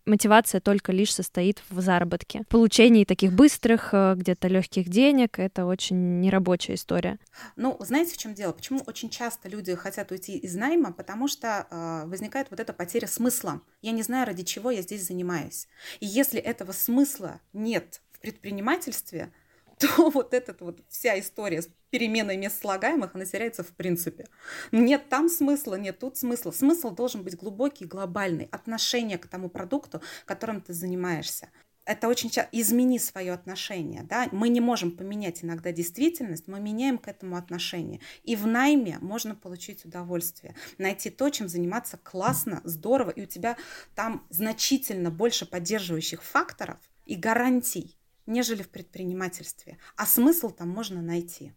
[0.07, 2.41] мотивация только лишь состоит в заработке.
[2.43, 7.19] В получении таких быстрых, э, где-то легких денег— это очень нерабочая история.
[7.55, 8.53] Ну, знаете, в чем дело?
[8.53, 10.93] Почему очень часто люди хотят уйти из найма?
[10.93, 13.61] Потому что э, возникает вот эта потеря смысла.
[13.81, 15.67] Я не знаю, ради чего я здесь занимаюсь.
[15.99, 19.31] И если этого смысла нет в предпринимательстве,
[19.79, 24.27] то вот эта вот вся история с переменой мест слагаемых, она теряется в принципе.
[24.71, 26.51] Нет там смысла, нет тут смысла.
[26.51, 28.47] Смысл должен быть глубокий, глобальный.
[28.51, 31.49] Отношение к тому продукту, которым ты занимаешься.
[31.87, 34.03] Это очень часто измени свое отношение.
[34.03, 34.27] Да?
[34.33, 38.01] Мы не можем поменять иногда действительность, мы меняем к этому отношение.
[38.23, 43.55] И в найме можно получить удовольствие, найти то, чем заниматься классно, здорово, и у тебя
[43.95, 49.77] там значительно больше поддерживающих факторов и гарантий, нежели в предпринимательстве.
[49.95, 51.53] А смысл там можно найти.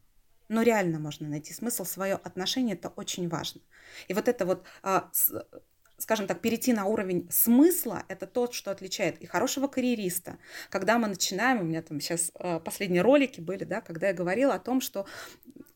[0.51, 3.61] Но реально можно найти смысл, свое отношение, это очень важно.
[4.09, 5.09] И вот это вот, а,
[5.97, 10.39] скажем так, перейти на уровень смысла, это то, что отличает и хорошего карьериста.
[10.69, 14.55] Когда мы начинаем, у меня там сейчас а, последние ролики были, да, когда я говорила
[14.55, 15.07] о том, что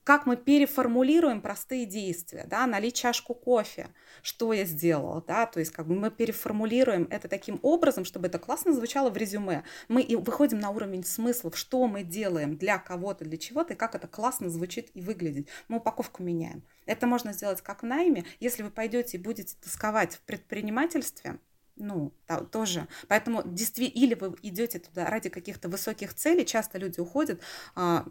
[0.04, 3.88] как мы переформулируем простые действия, да, налить чашку кофе,
[4.22, 8.38] что я сделала, да, то есть как бы мы переформулируем это таким образом, чтобы это
[8.38, 9.64] классно звучало в резюме.
[9.88, 13.94] Мы и выходим на уровень смыслов, что мы делаем для кого-то, для чего-то, и как
[13.94, 15.48] это классно звучит и выглядит.
[15.68, 16.62] Мы упаковку меняем.
[16.84, 21.38] Это можно сделать как в найме, если вы пойдете и будете тосковать в предпринимательстве,
[21.76, 22.86] ну, да, тоже.
[23.08, 27.40] Поэтому действительно, или вы идете туда ради каких-то высоких целей, часто люди уходят,
[27.74, 28.06] а,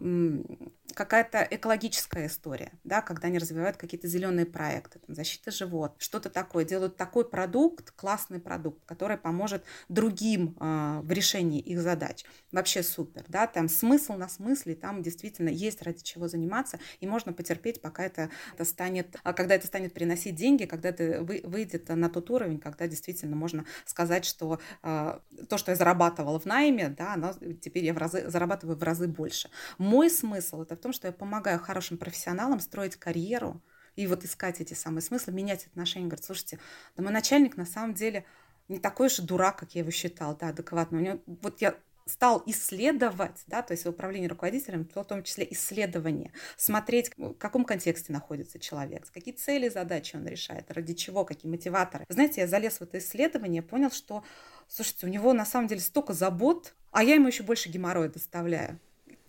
[0.94, 6.64] какая-то экологическая история, да, когда они развивают какие-то зеленые проекты, там, защита живот, что-то такое,
[6.64, 12.24] делают такой продукт, классный продукт, который поможет другим а, в решении их задач.
[12.52, 17.32] Вообще супер, да, там смысл на смысле, там действительно есть ради чего заниматься, и можно
[17.32, 21.88] потерпеть, пока это, это станет, а, когда это станет приносить деньги, когда это вы, выйдет
[21.88, 26.88] на тот уровень, когда действительно можно сказать, что э, то, что я зарабатывала в найме,
[26.88, 29.50] да, оно, теперь я в разы, зарабатываю в разы больше.
[29.78, 33.60] Мой смысл это в том, что я помогаю хорошим профессионалам строить карьеру
[33.96, 36.06] и вот искать эти самые смыслы, менять отношения.
[36.06, 36.58] Говорит, слушайте,
[36.96, 38.24] да мой начальник на самом деле
[38.68, 40.98] не такой же дурак, как я его считал, да, адекватно.
[40.98, 41.74] У него, вот я
[42.06, 47.64] стал исследовать, да, то есть в управлении руководителем, в том числе исследование, смотреть, в каком
[47.64, 52.04] контексте находится человек, какие цели, задачи он решает, ради чего, какие мотиваторы.
[52.10, 54.22] Знаете, я залез в это исследование, понял, что,
[54.68, 58.78] слушайте, у него на самом деле столько забот, а я ему еще больше геморроя доставляю.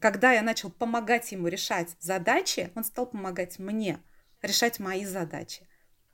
[0.05, 3.97] Когда я начал помогать ему решать задачи, он стал помогать мне
[4.43, 5.67] решать мои задачи.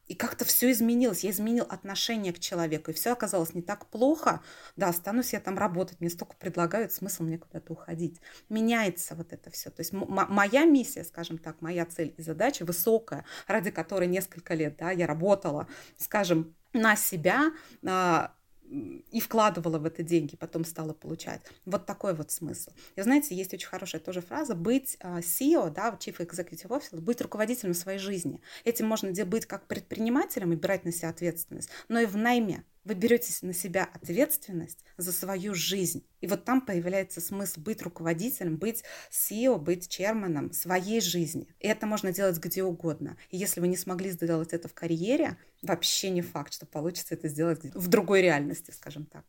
[0.07, 1.25] И как-то все изменилось.
[1.25, 2.91] Я изменил отношение к человеку.
[2.91, 4.41] И все оказалось не так плохо.
[4.77, 5.99] Да, останусь я там работать.
[5.99, 8.21] Мне столько предлагают, смысл мне куда-то уходить.
[8.47, 9.69] Меняется вот это все.
[9.69, 14.77] То есть моя миссия, скажем так, моя цель и задача высокая, ради которой несколько лет
[14.77, 17.51] да, я работала, скажем, на себя,
[17.85, 18.33] а,
[18.71, 21.41] и вкладывала в это деньги, потом стала получать.
[21.65, 22.71] Вот такой вот смысл.
[22.95, 27.21] И знаете, есть очень хорошая тоже фраза быть а, CEO, да, Chief Executive Officer, быть
[27.21, 28.41] руководителем своей жизни.
[28.63, 32.63] Этим можно быть как предпринимателем и брать на себя ответственность, но и в найме.
[32.83, 36.03] Вы берете на себя ответственность за свою жизнь.
[36.19, 41.47] И вот там появляется смысл быть руководителем, быть CEO, быть черманом своей жизни.
[41.59, 43.17] И это можно делать где угодно.
[43.29, 47.27] И если вы не смогли сделать это в карьере, вообще не факт, что получится это
[47.27, 49.25] сделать в другой реальности, скажем так.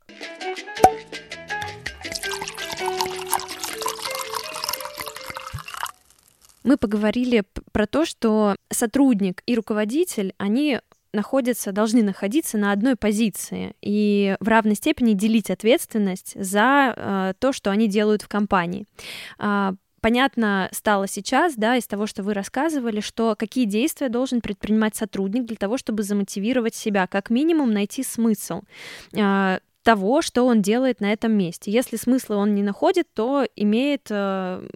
[6.65, 10.81] Мы поговорили про то, что сотрудник и руководитель, они
[11.13, 17.53] находятся, должны находиться на одной позиции и в равной степени делить ответственность за э, то,
[17.53, 18.87] что они делают в компании.
[19.39, 24.97] Э, понятно стало сейчас, да, из того, что вы рассказывали, что какие действия должен предпринимать
[24.97, 28.63] сотрудник для того, чтобы замотивировать себя, как минимум найти смысл
[29.15, 31.71] э, того, что он делает на этом месте.
[31.71, 34.67] Если смысла он не находит, то имеет э,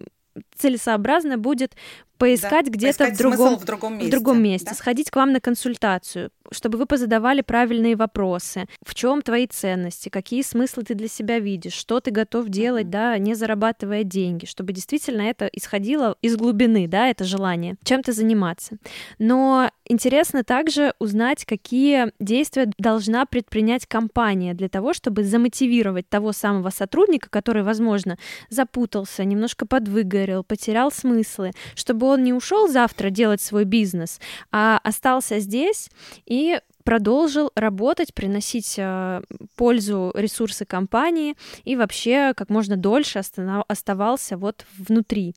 [0.55, 1.75] целесообразно будет
[2.17, 2.71] поискать да.
[2.71, 4.75] где-то в другом, в другом месте, в другом месте да?
[4.75, 8.65] сходить к вам на консультацию, чтобы вы позадавали правильные вопросы.
[8.85, 13.17] В чем твои ценности, какие смыслы ты для себя видишь, что ты готов делать, да,
[13.17, 18.77] не зарабатывая деньги, чтобы действительно это исходило из глубины, да, это желание, чем-то заниматься.
[19.19, 26.69] Но интересно также узнать, какие действия должна предпринять компания для того, чтобы замотивировать того самого
[26.69, 28.17] сотрудника, который, возможно,
[28.49, 34.19] запутался, немножко подвыгорел, потерял смыслы, чтобы он не ушел завтра делать свой бизнес,
[34.51, 35.89] а остался здесь
[36.25, 39.21] и продолжил работать, приносить э,
[39.57, 41.35] пользу ресурсы компании
[41.65, 43.21] и вообще как можно дольше
[43.67, 45.35] оставался вот внутри.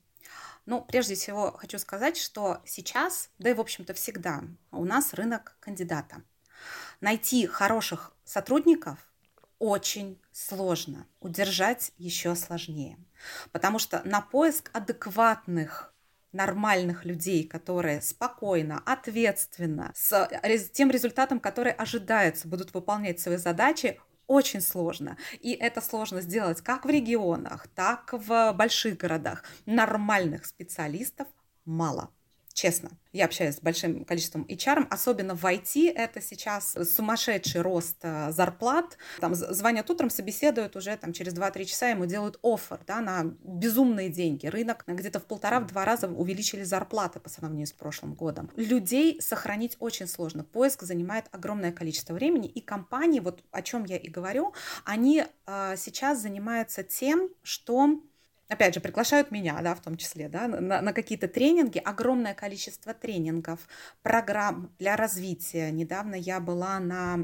[0.65, 5.57] Ну, прежде всего хочу сказать, что сейчас, да и в общем-то всегда, у нас рынок
[5.59, 6.21] кандидата.
[7.01, 8.99] Найти хороших сотрудников
[9.59, 12.97] очень сложно, удержать еще сложнее,
[13.51, 15.93] потому что на поиск адекватных
[16.31, 24.61] нормальных людей, которые спокойно, ответственно, с тем результатом, который ожидается, будут выполнять свои задачи, очень
[24.61, 25.17] сложно.
[25.41, 29.43] И это сложно сделать как в регионах, так в больших городах.
[29.65, 31.27] Нормальных специалистов
[31.65, 32.11] мало
[32.53, 32.91] честно.
[33.11, 38.97] Я общаюсь с большим количеством HR, особенно в IT, это сейчас сумасшедший рост э, зарплат.
[39.19, 44.09] Там звонят утром, собеседуют уже там, через 2-3 часа, ему делают офер да, на безумные
[44.09, 44.47] деньги.
[44.47, 48.49] Рынок где-то в полтора-два раза увеличили зарплаты по сравнению с прошлым годом.
[48.55, 50.43] Людей сохранить очень сложно.
[50.43, 54.53] Поиск занимает огромное количество времени, и компании, вот о чем я и говорю,
[54.85, 57.99] они э, сейчас занимаются тем, что
[58.51, 62.93] опять же, приглашают меня, да, в том числе, да, на, на какие-то тренинги, огромное количество
[62.93, 63.59] тренингов,
[64.03, 65.71] программ для развития.
[65.71, 67.17] Недавно я была на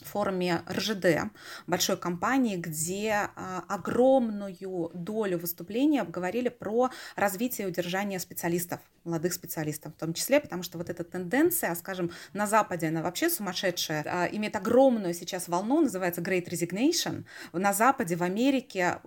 [0.00, 1.30] форуме РЖД,
[1.68, 9.94] большой компании, где а, огромную долю выступлений обговорили про развитие и удержание специалистов, молодых специалистов
[9.94, 14.26] в том числе, потому что вот эта тенденция, скажем, на Западе, она вообще сумасшедшая, а,
[14.26, 17.24] имеет огромную сейчас волну, называется Great Resignation.
[17.52, 18.98] На Западе, в Америке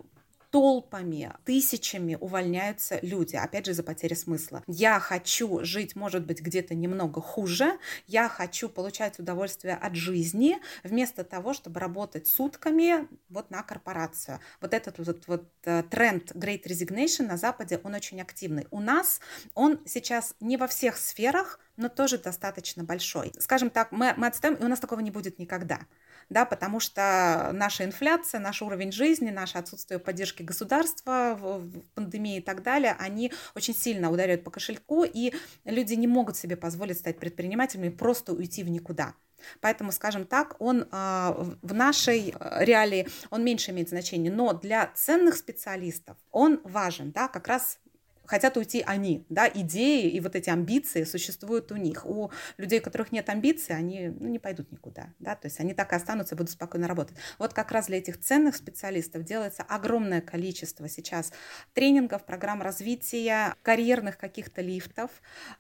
[0.55, 4.63] толпами, тысячами увольняются люди, опять же, за потери смысла.
[4.67, 7.77] Я хочу жить, может быть, где-то немного хуже,
[8.07, 14.39] я хочу получать удовольствие от жизни, вместо того, чтобы работать сутками вот на корпорацию.
[14.61, 18.65] Вот этот вот, вот э, тренд Great Resignation на Западе, он очень активный.
[18.71, 19.19] У нас
[19.55, 23.33] он сейчас не во всех сферах, но тоже достаточно большой.
[23.39, 25.81] Скажем так, мы, мы отстаем, и у нас такого не будет никогда
[26.29, 32.41] да, потому что наша инфляция, наш уровень жизни, наше отсутствие поддержки государства в, пандемии и
[32.41, 35.33] так далее, они очень сильно ударяют по кошельку, и
[35.65, 39.13] люди не могут себе позволить стать предпринимателями и просто уйти в никуда.
[39.61, 44.91] Поэтому, скажем так, он а, в нашей э, реалии, он меньше имеет значение, но для
[44.95, 47.79] ценных специалистов он важен, да, как раз
[48.25, 52.05] хотят уйти они, да, идеи и вот эти амбиции существуют у них.
[52.05, 55.73] У людей, у которых нет амбиций, они ну, не пойдут никуда, да, то есть они
[55.73, 57.17] так и останутся, будут спокойно работать.
[57.39, 61.31] Вот как раз для этих ценных специалистов делается огромное количество сейчас
[61.73, 65.11] тренингов, программ развития, карьерных каких-то лифтов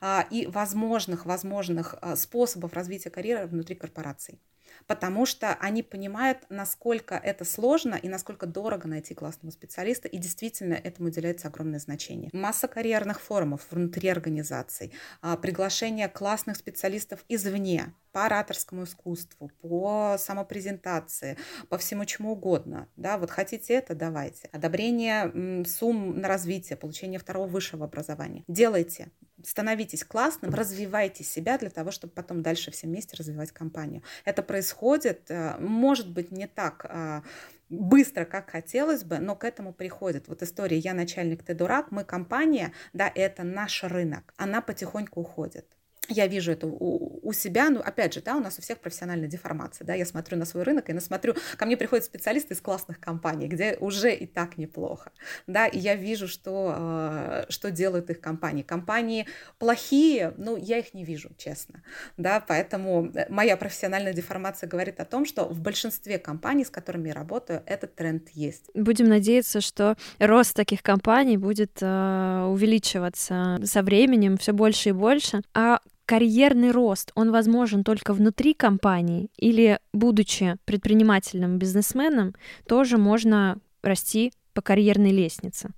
[0.01, 4.39] а, и возможных, возможных а, способов развития карьеры внутри корпораций
[4.87, 10.73] потому что они понимают, насколько это сложно и насколько дорого найти классного специалиста, и действительно
[10.73, 12.29] этому уделяется огромное значение.
[12.33, 21.37] Масса карьерных форумов внутри организаций, а, приглашение классных специалистов извне, по ораторскому искусству, по самопрезентации,
[21.67, 22.87] по всему чему угодно.
[22.95, 24.47] Да, вот хотите это, давайте.
[24.53, 28.45] Одобрение сумм на развитие, получение второго высшего образования.
[28.47, 29.11] Делайте,
[29.43, 34.01] становитесь классным, развивайте себя для того, чтобы потом дальше все вместе развивать компанию.
[34.23, 37.21] Это происходит, э, может быть, не так а,
[37.67, 40.29] быстро, как хотелось бы, но к этому приходит.
[40.29, 45.74] Вот история «Я начальник, ты дурак», мы компания, да, это наш рынок, она потихоньку уходит
[46.09, 49.27] я вижу это у, у себя, ну, опять же, да, у нас у всех профессиональная
[49.27, 52.61] деформация, да, я смотрю на свой рынок и на смотрю, ко мне приходят специалисты из
[52.61, 55.11] классных компаний, где уже и так неплохо,
[55.47, 58.63] да, и я вижу, что, э, что делают их компании.
[58.63, 59.27] Компании
[59.59, 61.83] плохие, ну, я их не вижу, честно,
[62.17, 67.09] да, поэтому э, моя профессиональная деформация говорит о том, что в большинстве компаний, с которыми
[67.09, 68.69] я работаю, этот тренд есть.
[68.73, 75.41] Будем надеяться, что рост таких компаний будет э, увеличиваться со временем все больше и больше.
[75.53, 82.35] А карьерный рост, он возможен только внутри компании или, будучи предпринимательным бизнесменом,
[82.67, 85.69] тоже можно расти по карьерной лестнице?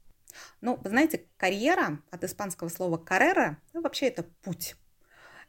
[0.62, 4.76] Ну, вы знаете, карьера от испанского слова «каррера» ну, вообще это путь.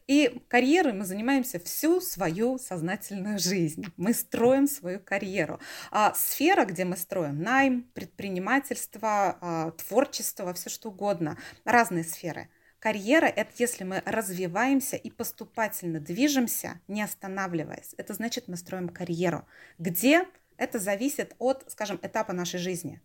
[0.06, 3.84] И карьерой мы занимаемся всю свою сознательную жизнь.
[3.98, 5.60] Мы строим свою карьеру.
[5.90, 12.48] А сфера, где мы строим, найм, предпринимательство, а, творчество, все что угодно, разные сферы.
[12.78, 17.94] Карьера– это если мы развиваемся и поступательно движемся, не останавливаясь.
[17.98, 19.46] Это значит, мы строим карьеру.
[19.78, 20.26] Где?
[20.56, 23.00] Это зависит от, скажем, этапа нашей жизни.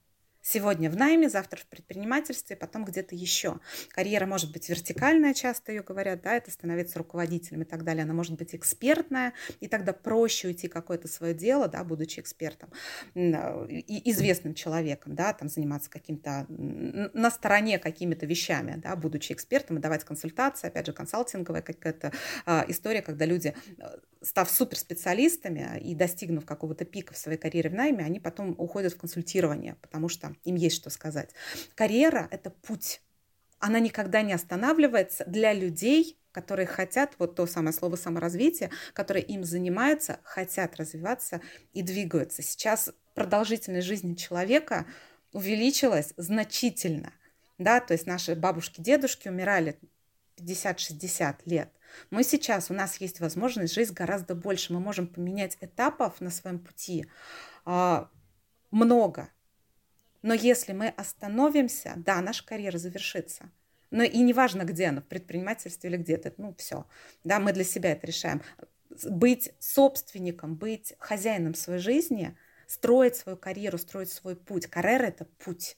[0.45, 3.61] Сегодня в найме, завтра в предпринимательстве, потом где-то еще.
[3.91, 8.03] Карьера может быть вертикальная, часто ее говорят, да, это становиться руководителем и так далее.
[8.03, 9.31] Она может быть экспертная,
[9.61, 12.69] и тогда проще уйти какое-то свое дело, да, будучи экспертом,
[13.15, 19.81] и известным человеком, да, там заниматься каким-то на стороне какими-то вещами, да, будучи экспертом и
[19.81, 22.11] давать консультации, опять же, консалтинговая какая-то
[22.45, 23.83] а, история, когда люди, э,
[24.21, 28.97] став суперспециалистами и достигнув какого-то пика в своей карьере в найме, они потом уходят в
[28.97, 31.31] консультирование, потому что им есть что сказать.
[31.75, 33.01] Карьера– это путь.
[33.59, 39.43] Она никогда не останавливается для людей, которые хотят, вот то самое слово саморазвитие, которые им
[39.43, 41.41] занимаются, хотят развиваться
[41.73, 42.41] и двигаются.
[42.41, 44.85] Сейчас продолжительность жизни человека
[45.31, 47.13] увеличилась значительно.
[47.57, 49.79] Да, то есть наши бабушки, дедушки умирали
[50.37, 51.71] 50-60 лет.
[52.09, 54.73] Мы сейчас, у нас есть возможность жить гораздо больше.
[54.73, 57.05] Мы можем поменять этапов на своем пути
[57.65, 58.09] а,
[58.71, 59.29] много.
[60.23, 63.51] Но если мы остановимся, да, наша карьера завершится.
[63.91, 66.87] Но и неважно, где она, в предпринимательстве или где-то, ну все,
[67.23, 68.41] да, мы для себя это решаем.
[68.89, 74.65] Быть собственником, быть хозяином своей жизни, строить свою карьеру, строить свой путь.
[74.67, 75.77] Карьера– это путь.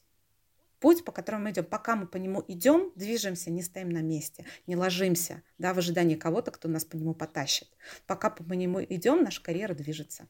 [0.80, 1.66] Путь, по которому мы идем.
[1.66, 6.16] Пока мы по нему идем, движемся, не стоим на месте, не ложимся да, в ожидании
[6.16, 7.70] кого-то, кто нас по нему потащит.
[8.06, 10.28] Пока по нему идем, наша карьера движется.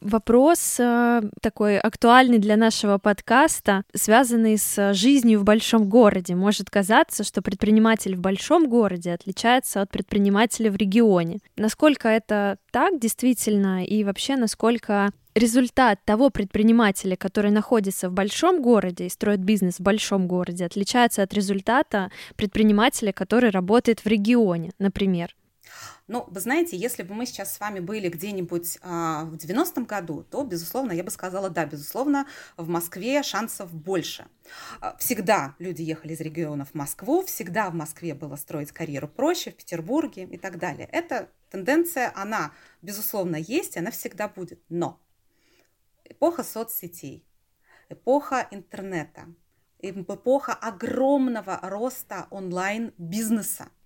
[0.00, 6.34] Вопрос э, такой актуальный для нашего подкаста, связанный с жизнью в большом городе.
[6.34, 11.40] Может казаться, что предприниматель в большом городе отличается от предпринимателя в регионе.
[11.56, 19.06] Насколько это так действительно и вообще насколько результат того предпринимателя, который находится в большом городе
[19.06, 25.34] и строит бизнес в большом городе, отличается от результата предпринимателя, который работает в регионе, например.
[26.12, 30.24] Ну, вы знаете, если бы мы сейчас с вами были где-нибудь а, в 90-м году,
[30.28, 34.26] то, безусловно, я бы сказала, да, безусловно, в Москве шансов больше.
[34.80, 39.52] А, всегда люди ехали из регионов в Москву, всегда в Москве было строить карьеру проще,
[39.52, 40.88] в Петербурге и так далее.
[40.90, 42.50] Эта тенденция, она,
[42.82, 44.60] безусловно, есть, она всегда будет.
[44.68, 45.00] Но
[46.02, 47.24] эпоха соцсетей,
[47.88, 49.26] эпоха интернета,
[49.78, 53.68] эпоха огромного роста онлайн-бизнеса–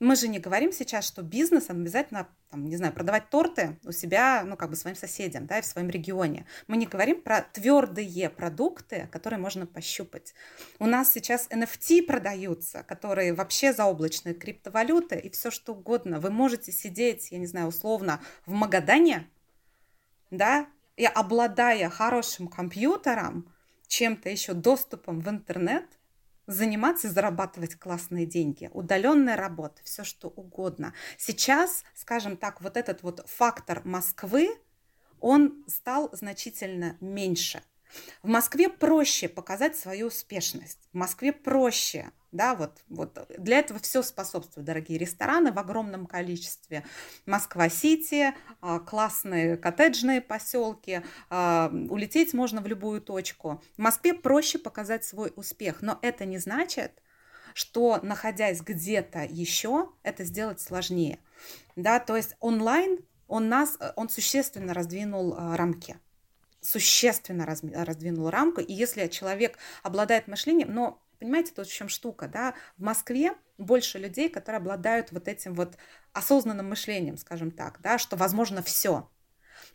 [0.00, 4.42] мы же не говорим сейчас, что бизнес обязательно, там, не знаю, продавать торты у себя,
[4.44, 6.46] ну, как бы своим соседям, да, и в своем регионе.
[6.68, 10.34] Мы не говорим про твердые продукты, которые можно пощупать.
[10.78, 16.20] У нас сейчас NFT продаются, которые вообще заоблачные криптовалюты и все что угодно.
[16.20, 19.28] Вы можете сидеть, я не знаю, условно, в Магадане,
[20.30, 23.52] да, и обладая хорошим компьютером,
[23.88, 25.97] чем-то еще доступом в интернет,
[26.48, 30.94] заниматься и зарабатывать классные деньги, удаленная работа, все что угодно.
[31.16, 34.48] Сейчас, скажем так, вот этот вот фактор Москвы,
[35.20, 37.62] он стал значительно меньше.
[38.22, 40.88] В Москве проще показать свою успешность.
[40.92, 44.66] В Москве проще да, вот, вот для этого все способствует.
[44.66, 46.84] Дорогие рестораны в огромном количестве.
[47.24, 51.02] Москва-Сити, а, классные коттеджные поселки.
[51.30, 53.62] А, улететь можно в любую точку.
[53.76, 56.92] В Москве проще показать свой успех, но это не значит,
[57.54, 61.18] что находясь где-то еще, это сделать сложнее.
[61.76, 65.96] Да, то есть онлайн он нас, он существенно раздвинул а, рамки
[66.60, 68.60] существенно раздвинул рамку.
[68.60, 72.54] И если человек обладает мышлением, но Понимаете, тут в чем штука, да?
[72.76, 75.76] В Москве больше людей, которые обладают вот этим вот
[76.12, 79.10] осознанным мышлением, скажем так, да, что возможно все.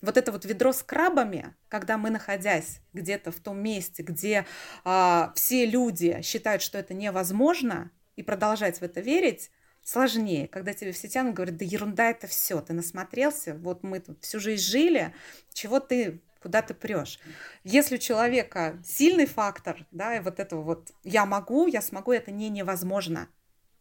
[0.01, 4.45] Вот это вот ведро с крабами, когда мы, находясь где-то в том месте, где
[4.85, 9.51] э, все люди считают, что это невозможно, и продолжать в это верить,
[9.83, 14.23] сложнее, когда тебе все тянут, говорят, да ерунда это все, ты насмотрелся, вот мы тут
[14.23, 15.13] всю жизнь жили,
[15.51, 17.19] чего ты куда ты прешь.
[17.63, 22.31] Если у человека сильный фактор, да, и вот этого вот я могу, я смогу, это
[22.31, 23.29] не невозможно.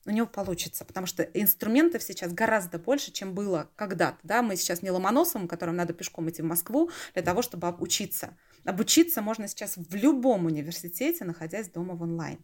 [0.07, 4.19] У него получится, потому что инструментов сейчас гораздо больше, чем было когда-то.
[4.23, 4.43] Да?
[4.43, 8.37] Мы сейчас не Ломоносовым, которым надо пешком идти в Москву для того, чтобы обучиться.
[8.65, 12.39] Обучиться можно сейчас в любом университете, находясь дома в онлайн.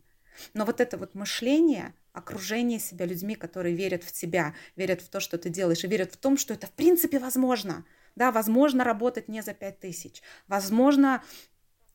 [0.54, 5.18] Но вот это вот мышление, окружение себя людьми, которые верят в тебя, верят в то,
[5.18, 7.84] что ты делаешь, и верят в том, что это в принципе возможно–
[8.18, 11.22] да, возможно работать не за 5 тысяч, возможно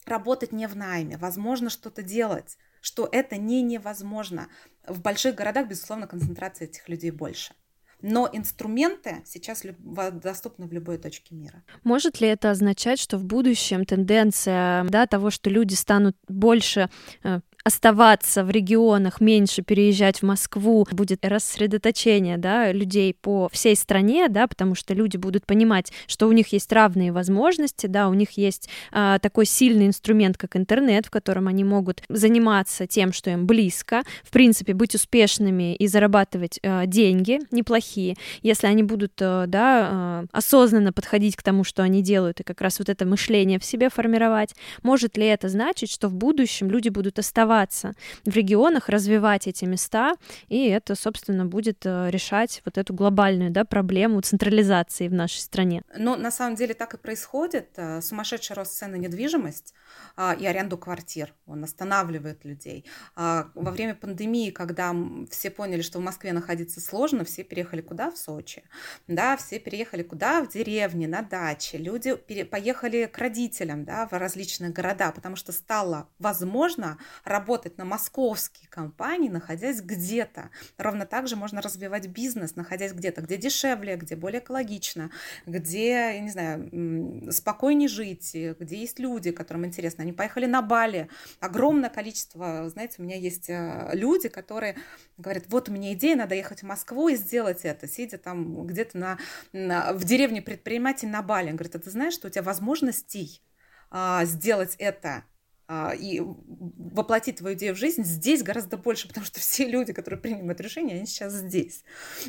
[0.06, 4.48] работать не в найме, возможно что-то делать, что это не невозможно.
[4.88, 7.54] В больших городах, безусловно, концентрация этих людей больше.
[8.02, 9.64] Но инструменты сейчас
[10.12, 11.64] доступны в любой точке мира.
[11.86, 16.90] Может ли это означать, что в будущем тенденция да, того, что люди станут больше
[17.24, 24.28] э, оставаться в регионах, меньше переезжать в Москву, будет рассредоточение да, людей по всей стране,
[24.28, 28.32] да, потому что люди будут понимать, что у них есть равные возможности, да, у них
[28.32, 33.48] есть а, такой сильный инструмент, как интернет, в котором они могут заниматься тем, что им
[33.48, 39.90] близко, в принципе, быть успешными и зарабатывать а, деньги неплохие, если они будут а, да,
[39.90, 43.64] а, осознанно подходить к тому, что они делают, и как раз вот это мышление в
[43.64, 47.94] себе формировать, может ли это значить, что в будущем люди будут оставаться оставаться
[48.26, 50.16] в регионах, развивать эти места,
[50.50, 55.84] и это, собственно, будет э, решать вот эту глобальную да, проблему централизации в нашей стране.
[55.98, 57.70] Но на самом деле так и происходит.
[57.76, 59.74] Э, сумасшедший рост цен на недвижимость
[60.16, 62.86] а, и аренду квартир, он останавливает людей.
[63.16, 64.96] А, во время пандемии, когда
[65.30, 68.12] все поняли, что в Москве находиться сложно, все переехали куда?
[68.12, 68.64] В Сочи.
[69.08, 70.42] Да, все переехали куда?
[70.42, 71.78] В деревни, на даче.
[71.78, 77.84] Люди поехали к родителям да, в различные города, потому что стало возможно работать работать на
[77.84, 80.50] московские компании, находясь где-то.
[80.78, 85.12] Ровно так же можно развивать бизнес, находясь где-то, где дешевле, где более экологично,
[85.46, 90.04] где, я не знаю, спокойнее жить, где есть люди, которым интересно.
[90.04, 91.10] Они поехали на Бали.
[91.42, 94.78] Огромное количество, знаете, у меня есть э, люди, которые
[95.18, 98.98] говорят, вот у меня идея, надо ехать в Москву и сделать это, сидя там где-то
[98.98, 99.18] на,
[99.52, 101.50] на, в деревне предприниматель на Бали.
[101.50, 103.42] Он говорит, а ты знаешь, что у тебя возможностей
[103.92, 105.26] а, сделать это
[106.00, 110.60] и воплотить твою идею в жизнь здесь гораздо больше, потому что все люди, которые принимают
[110.62, 111.84] решение, они сейчас здесь.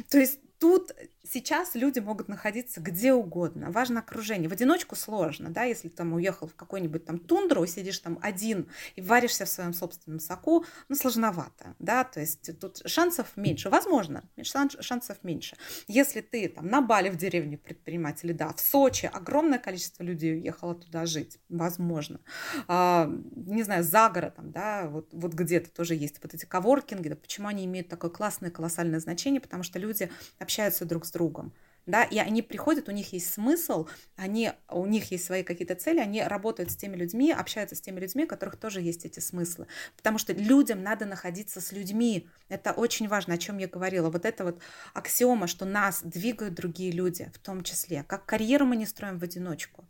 [0.09, 0.93] То есть тут
[1.25, 3.71] сейчас люди могут находиться где угодно.
[3.71, 4.49] Важно окружение.
[4.49, 8.69] В одиночку сложно, да, если ты там уехал в какой-нибудь там тундру, сидишь там один
[8.95, 13.71] и варишься в своем собственном соку, ну, сложновато, да, то есть тут шансов меньше.
[13.71, 15.57] Возможно, шансов меньше.
[15.89, 20.75] Если ты там на Бали в деревне предприниматели, да, в Сочи огромное количество людей уехало
[20.75, 22.21] туда жить, возможно.
[22.69, 27.17] А, не знаю, за городом, да, вот, вот где-то тоже есть вот эти коворкинги, да,
[27.17, 30.11] почему они имеют такое классное, колоссальное значение, потому что люди
[30.45, 31.53] общаются друг с другом.
[31.87, 33.87] Да, и они приходят, у них есть смысл,
[34.17, 38.01] они, у них есть свои какие-то цели, они работают с теми людьми, общаются с теми
[38.01, 39.67] людьми, у которых тоже есть эти смыслы.
[39.95, 42.27] Потому что людям надо находиться с людьми.
[42.49, 44.09] Это очень важно, о чем я говорила.
[44.09, 44.63] Вот это вот
[44.95, 48.03] аксиома, что нас двигают другие люди, в том числе.
[48.05, 49.85] Как карьеру мы не строим в одиночку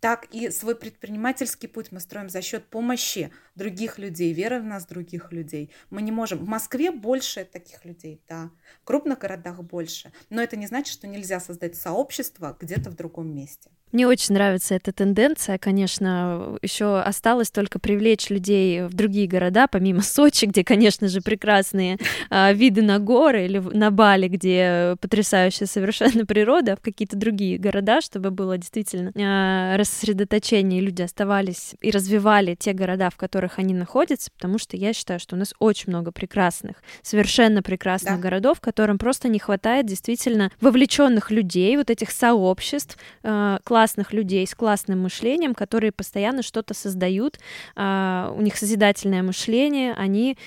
[0.00, 4.86] так и свой предпринимательский путь мы строим за счет помощи других людей, веры в нас
[4.86, 5.70] других людей.
[5.90, 6.38] Мы не можем.
[6.38, 8.50] В Москве больше таких людей, да.
[8.82, 10.12] В крупных городах больше.
[10.30, 13.70] Но это не значит, что нельзя создать сообщество где-то в другом месте.
[13.92, 16.56] Мне очень нравится эта тенденция, конечно.
[16.62, 21.98] Еще осталось только привлечь людей в другие города, помимо Сочи, где, конечно же, прекрасные
[22.30, 28.00] э, виды на горы, или на Бали, где потрясающая совершенно природа, в какие-то другие города,
[28.00, 33.74] чтобы было действительно э, рассредоточение, и люди оставались и развивали те города, в которых они
[33.74, 38.22] находятся, потому что я считаю, что у нас очень много прекрасных, совершенно прекрасных да.
[38.22, 43.81] городов, которым просто не хватает действительно вовлеченных людей, вот этих сообществ, э, классных
[44.12, 47.38] людей с классным мышлением, которые постоянно что-то создают,
[47.74, 50.38] а, у них созидательное мышление, они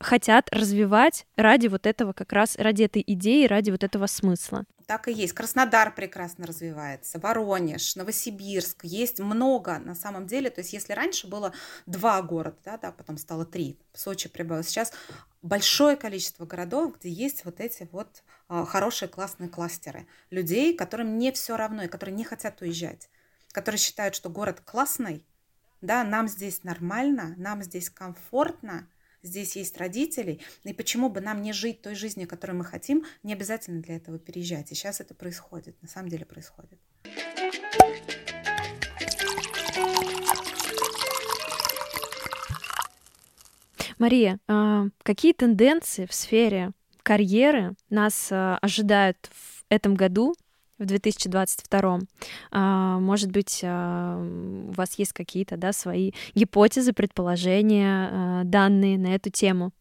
[0.00, 4.64] хотят развивать ради вот этого как раз, ради этой идеи, ради вот этого смысла.
[4.86, 5.34] Так и есть.
[5.34, 8.84] Краснодар прекрасно развивается, Воронеж, Новосибирск.
[8.84, 10.48] Есть много на самом деле.
[10.48, 11.52] То есть если раньше было
[11.84, 14.68] два города, да, да, потом стало три, Сочи прибавилось.
[14.68, 14.94] Сейчас
[15.42, 21.56] большое количество городов, где есть вот эти вот хорошие классные кластеры людей, которым не все
[21.56, 23.10] равно и которые не хотят уезжать,
[23.52, 25.24] которые считают, что город классный,
[25.80, 28.88] да, нам здесь нормально, нам здесь комфортно,
[29.22, 33.32] здесь есть родители, и почему бы нам не жить той жизнью, которую мы хотим, не
[33.32, 34.72] обязательно для этого переезжать.
[34.72, 36.78] И сейчас это происходит, на самом деле происходит.
[43.98, 46.70] Мария, а, какие тенденции в сфере
[47.08, 50.34] карьеры нас а, ожидают в этом году,
[50.76, 52.00] в 2022.
[52.50, 59.72] А, может быть, у вас есть какие-то да, свои гипотезы, предположения, данные на эту тему?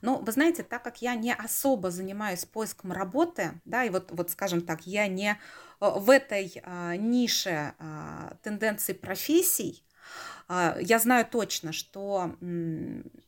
[0.00, 4.30] Ну, вы знаете, так как я не особо занимаюсь поиском работы, да, и вот, вот
[4.30, 5.38] скажем так, я не
[5.80, 9.83] в этой а, нише а, тенденций профессий,
[10.48, 12.36] я знаю точно, что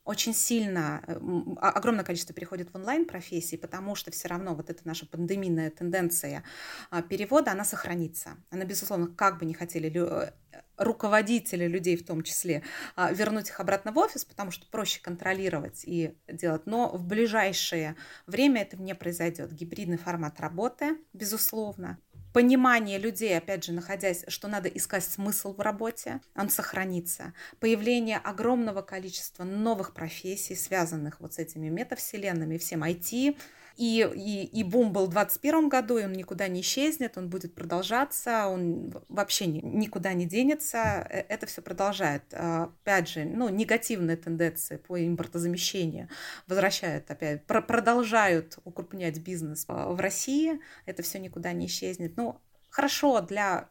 [0.07, 1.19] очень сильно, э,
[1.57, 6.43] огромное количество переходит в онлайн-профессии, потому что все равно вот эта наша пандемийная тенденция
[6.91, 8.37] а, перевода, она сохранится.
[8.49, 10.31] Она, безусловно, как бы не хотели э,
[10.77, 12.63] руководители людей в том числе,
[12.95, 16.65] а, вернуть их обратно в офис, потому что проще контролировать и делать.
[16.65, 19.51] Но в ближайшее время это не произойдет.
[19.51, 21.99] Гибридный формат работы, безусловно
[22.37, 27.33] понимание людей, опять же, находясь, что надо искать смысл в работе, он сохранится.
[27.59, 33.35] Появление огромного количества новых профессий, связанных вот с этими метавселенными, всем IT,
[33.77, 37.53] и, и, и бум был в 2021 году, и он никуда не исчезнет, он будет
[37.53, 41.05] продолжаться, он вообще ни, никуда не денется.
[41.09, 42.23] Э, это все продолжает.
[42.33, 46.09] А, опять же, ну, негативные тенденции по импортозамещению
[46.47, 50.59] возвращают опять, про продолжают укрупнять бизнес в России.
[50.85, 52.17] Это все никуда не исчезнет.
[52.17, 53.69] Ну, хорошо для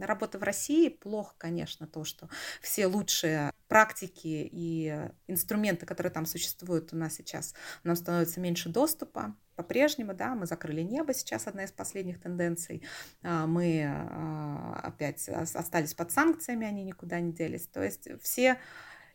[0.00, 2.28] работы в России, плохо, конечно, то, что
[2.60, 9.34] все лучшие практики и инструменты, которые там существуют у нас сейчас, нам становится меньше доступа.
[9.56, 12.82] По-прежнему, да, мы закрыли небо, сейчас одна из последних тенденций.
[13.22, 17.66] А, мы а, опять остались под санкциями, они никуда не делись.
[17.66, 18.58] То есть все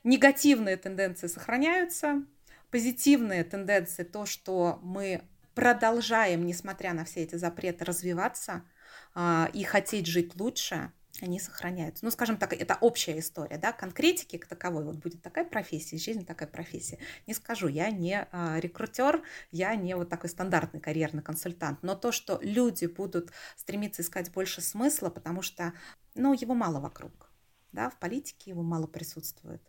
[0.04, 2.24] негативные тенденции сохраняются,
[2.72, 5.22] позитивные тенденции, то, что мы
[5.54, 8.64] продолжаем, несмотря на все эти запреты, развиваться–
[9.16, 10.92] и хотеть жить лучше,
[11.22, 12.06] они сохраняются.
[12.06, 14.84] Ну, скажем так, это общая история, да, конкретики как таковой.
[14.84, 17.00] Вот будет такая профессия, жизнь такая профессия.
[17.26, 22.12] Не скажу, я не а, рекрутер, я не вот такой стандартный карьерный консультант, но то,
[22.12, 25.74] что люди будут стремиться искать больше смысла, потому что,
[26.16, 27.28] ну, его мало вокруг
[27.72, 29.62] да, в политике его мало присутствует,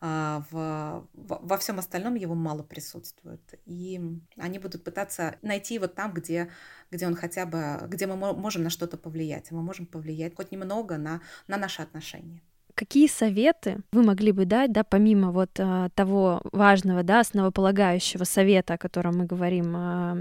[0.00, 3.40] а в, во всем остальном его мало присутствует.
[3.64, 4.00] И
[4.36, 6.50] они будут пытаться найти его там, где,
[6.90, 9.50] где он хотя бы, где мы можем на что-то повлиять.
[9.50, 12.42] Мы можем повлиять хоть немного на, на наши отношения.
[12.74, 18.74] Какие советы вы могли бы дать, да, помимо вот а, того важного, да, основополагающего совета,
[18.74, 20.18] о котором мы говорим, а,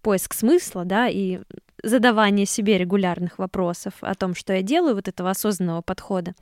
[0.00, 1.40] поиск смысла, да, и
[1.82, 6.34] задавание себе регулярных вопросов о том, что я делаю, вот этого осознанного подхода.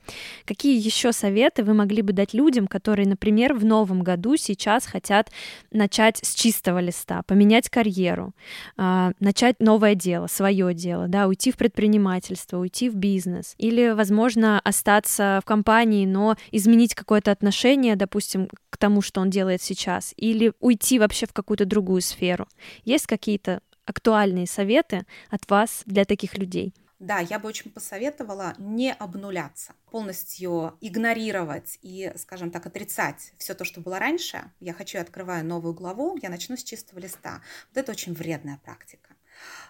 [0.45, 5.31] Какие еще советы вы могли бы дать людям, которые, например, в новом году сейчас хотят
[5.71, 8.33] начать с чистого листа, поменять карьеру,
[8.77, 14.59] а, начать новое дело, свое дело, да, уйти в предпринимательство, уйти в бизнес, или, возможно,
[14.63, 20.53] остаться в компании, но изменить какое-то отношение, допустим, к тому, что он делает сейчас, или
[20.59, 22.47] уйти вообще в какую-то другую сферу.
[22.85, 26.73] Есть какие-то актуальные советы от вас для таких людей?
[26.99, 33.63] Да, я бы очень посоветовала не обнуляться, полностью игнорировать и, скажем так, отрицать все то,
[33.63, 34.51] что было раньше.
[34.59, 37.41] Я хочу, я открываю новую главу, я начну с чистого листа.
[37.69, 39.15] Вот это очень вредная практика.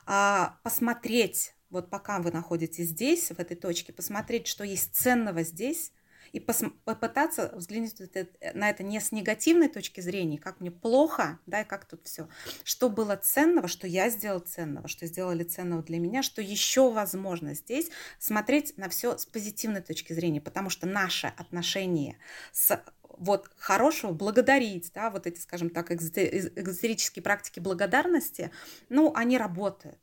[0.08, 5.92] А, посмотреть, вот пока вы находитесь здесь, в этой точке, посмотреть, что есть ценного здесь,
[6.32, 7.96] и попытаться взглянуть
[8.54, 12.28] на это не с негативной точки зрения, как мне плохо, да, и как тут все,
[12.64, 17.54] что было ценного, что я сделал ценного, что сделали ценного для меня, что еще возможно
[17.54, 22.18] здесь, смотреть на все с позитивной точки зрения, потому что наше отношение
[22.52, 22.82] с
[23.20, 28.52] вот хорошего благодарить, да, вот эти, скажем так, экзотерические практики благодарности,
[28.88, 30.00] ну, они работают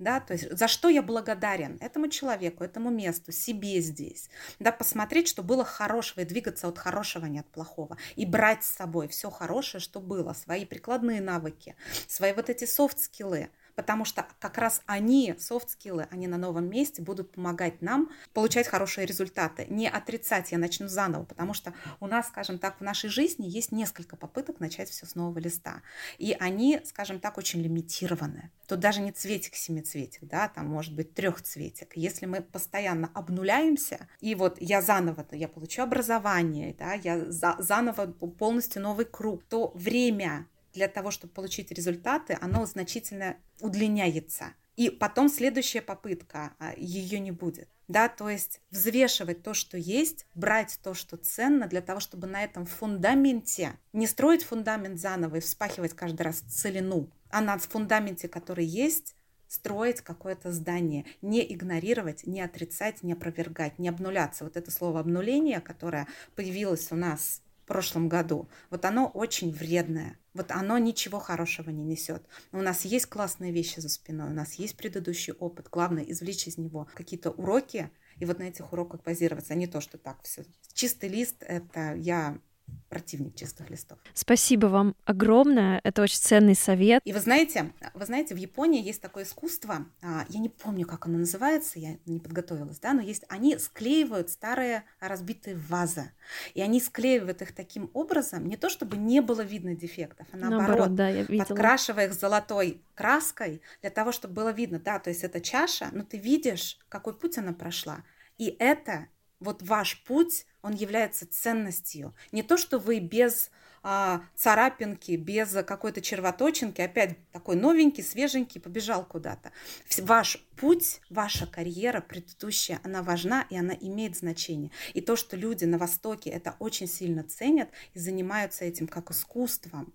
[0.00, 1.78] да, то есть за что я благодарен?
[1.80, 7.26] Этому человеку, этому месту, себе здесь, да, посмотреть, что было хорошего и двигаться от хорошего,
[7.26, 11.76] а не от плохого, и брать с собой все хорошее, что было, свои прикладные навыки,
[12.08, 17.32] свои вот эти софт-скиллы, потому что как раз они, софт-скиллы, они на новом месте будут
[17.32, 19.66] помогать нам получать хорошие результаты.
[19.68, 23.72] Не отрицать, я начну заново, потому что у нас, скажем так, в нашей жизни есть
[23.72, 25.82] несколько попыток начать все с нового листа.
[26.18, 28.50] И они, скажем так, очень лимитированы.
[28.66, 31.96] Тут даже не цветик семицветик, да, там может быть трехцветик.
[31.96, 38.06] Если мы постоянно обнуляемся, и вот я заново, я получу образование, да, я за, заново
[38.06, 44.54] полностью новый круг, то время для того, чтобы получить результаты, оно значительно удлиняется.
[44.76, 47.68] И потом следующая попытка, а, ее не будет.
[47.88, 52.44] Да, то есть взвешивать то, что есть, брать то, что ценно, для того, чтобы на
[52.44, 58.64] этом фундаменте не строить фундамент заново и вспахивать каждый раз целину, а на фундаменте, который
[58.64, 59.16] есть,
[59.48, 64.44] строить какое-то здание, не игнорировать, не отрицать, не опровергать, не обнуляться.
[64.44, 66.06] Вот это слово обнуление, которое
[66.36, 70.18] появилось у нас прошлом году, вот оно очень вредное.
[70.34, 72.26] Вот оно ничего хорошего не несет.
[72.50, 75.68] у нас есть классные вещи за спиной, у нас есть предыдущий опыт.
[75.70, 79.80] Главное извлечь из него какие-то уроки и вот на этих уроках базироваться, а не то,
[79.80, 80.44] что так все.
[80.72, 82.40] Чистый лист– это я
[82.88, 83.98] противник чистых листов.
[84.14, 87.02] Спасибо вам огромное, это очень ценный совет.
[87.04, 91.06] И вы знаете, вы знаете, в Японии есть такое искусство, а, я не помню, как
[91.06, 96.10] оно называется, я не подготовилась, да, но есть, они склеивают старые разбитые вазы,
[96.54, 100.68] и они склеивают их таким образом, не то чтобы не было видно дефектов, а наоборот,
[100.68, 105.22] наоборот да, я подкрашивая их золотой краской для того, чтобы было видно, да, то есть
[105.22, 108.02] это чаша, но ты видишь, какой путь она прошла,
[108.36, 109.06] и это
[109.40, 112.14] вот ваш путь, он является ценностью.
[112.30, 113.50] Не то, что вы без
[113.82, 119.52] а, царапинки, без какой-то червоточинки, опять такой новенький, свеженький, побежал куда-то.
[119.98, 124.70] Ваш путь, ваша карьера предыдущая, она важна и она имеет значение.
[124.92, 129.94] И то, что люди на Востоке это очень сильно ценят и занимаются этим как искусством,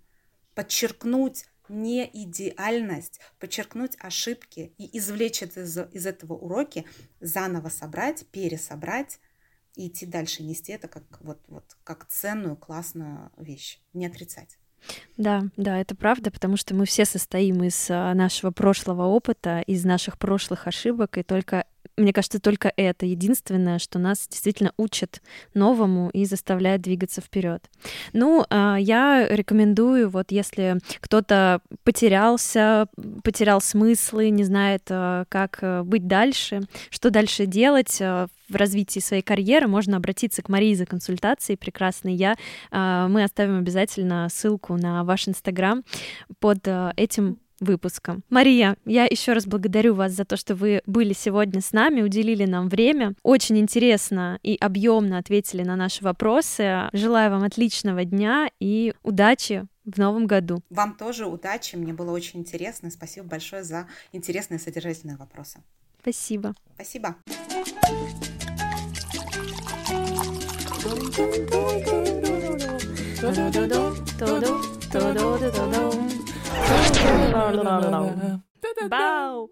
[0.56, 6.86] подчеркнуть не идеальность, подчеркнуть ошибки и извлечь из, из этого уроки,
[7.20, 9.20] заново собрать, пересобрать,
[9.76, 14.58] и идти дальше, нести это как вот, вот как ценную, классную вещь, не отрицать.
[15.18, 19.84] Да, да, это правда, потому что мы все состоим из а, нашего прошлого опыта, из
[19.84, 21.66] наших прошлых ошибок, и только
[21.98, 25.22] мне кажется, только это единственное, что нас действительно учит
[25.54, 27.70] новому и заставляет двигаться вперед.
[28.14, 32.88] Ну, а, я рекомендую, вот если кто-то потерялся,
[33.24, 39.24] потерял смыслы, не знает, а, как э, быть дальше, что дальше делать в развитии своей
[39.24, 42.36] карьеры, можно обратиться к Марии за консультацией, прекрасной я.
[42.72, 45.84] А, мы оставим обязательно ссылку на ваш Инстаграм
[46.40, 46.68] под
[46.98, 48.20] этим выпуска.
[48.30, 52.46] Мария, я еще раз благодарю вас за то, что вы были сегодня с нами, уделили
[52.46, 53.16] нам время.
[53.24, 56.90] Очень интересно и объемно ответили на наши вопросы.
[56.94, 60.64] Желаю вам отличного дня и удачи в новом году.
[60.70, 62.90] Вам тоже удачи, мне было очень интересно.
[62.90, 65.60] Спасибо большое за интересные содержательные вопросы.
[66.02, 66.56] Спасибо.
[66.76, 67.16] Спасибо.
[74.96, 76.25] Bow.
[77.32, 79.50] 啦啦啦啦啦，爆！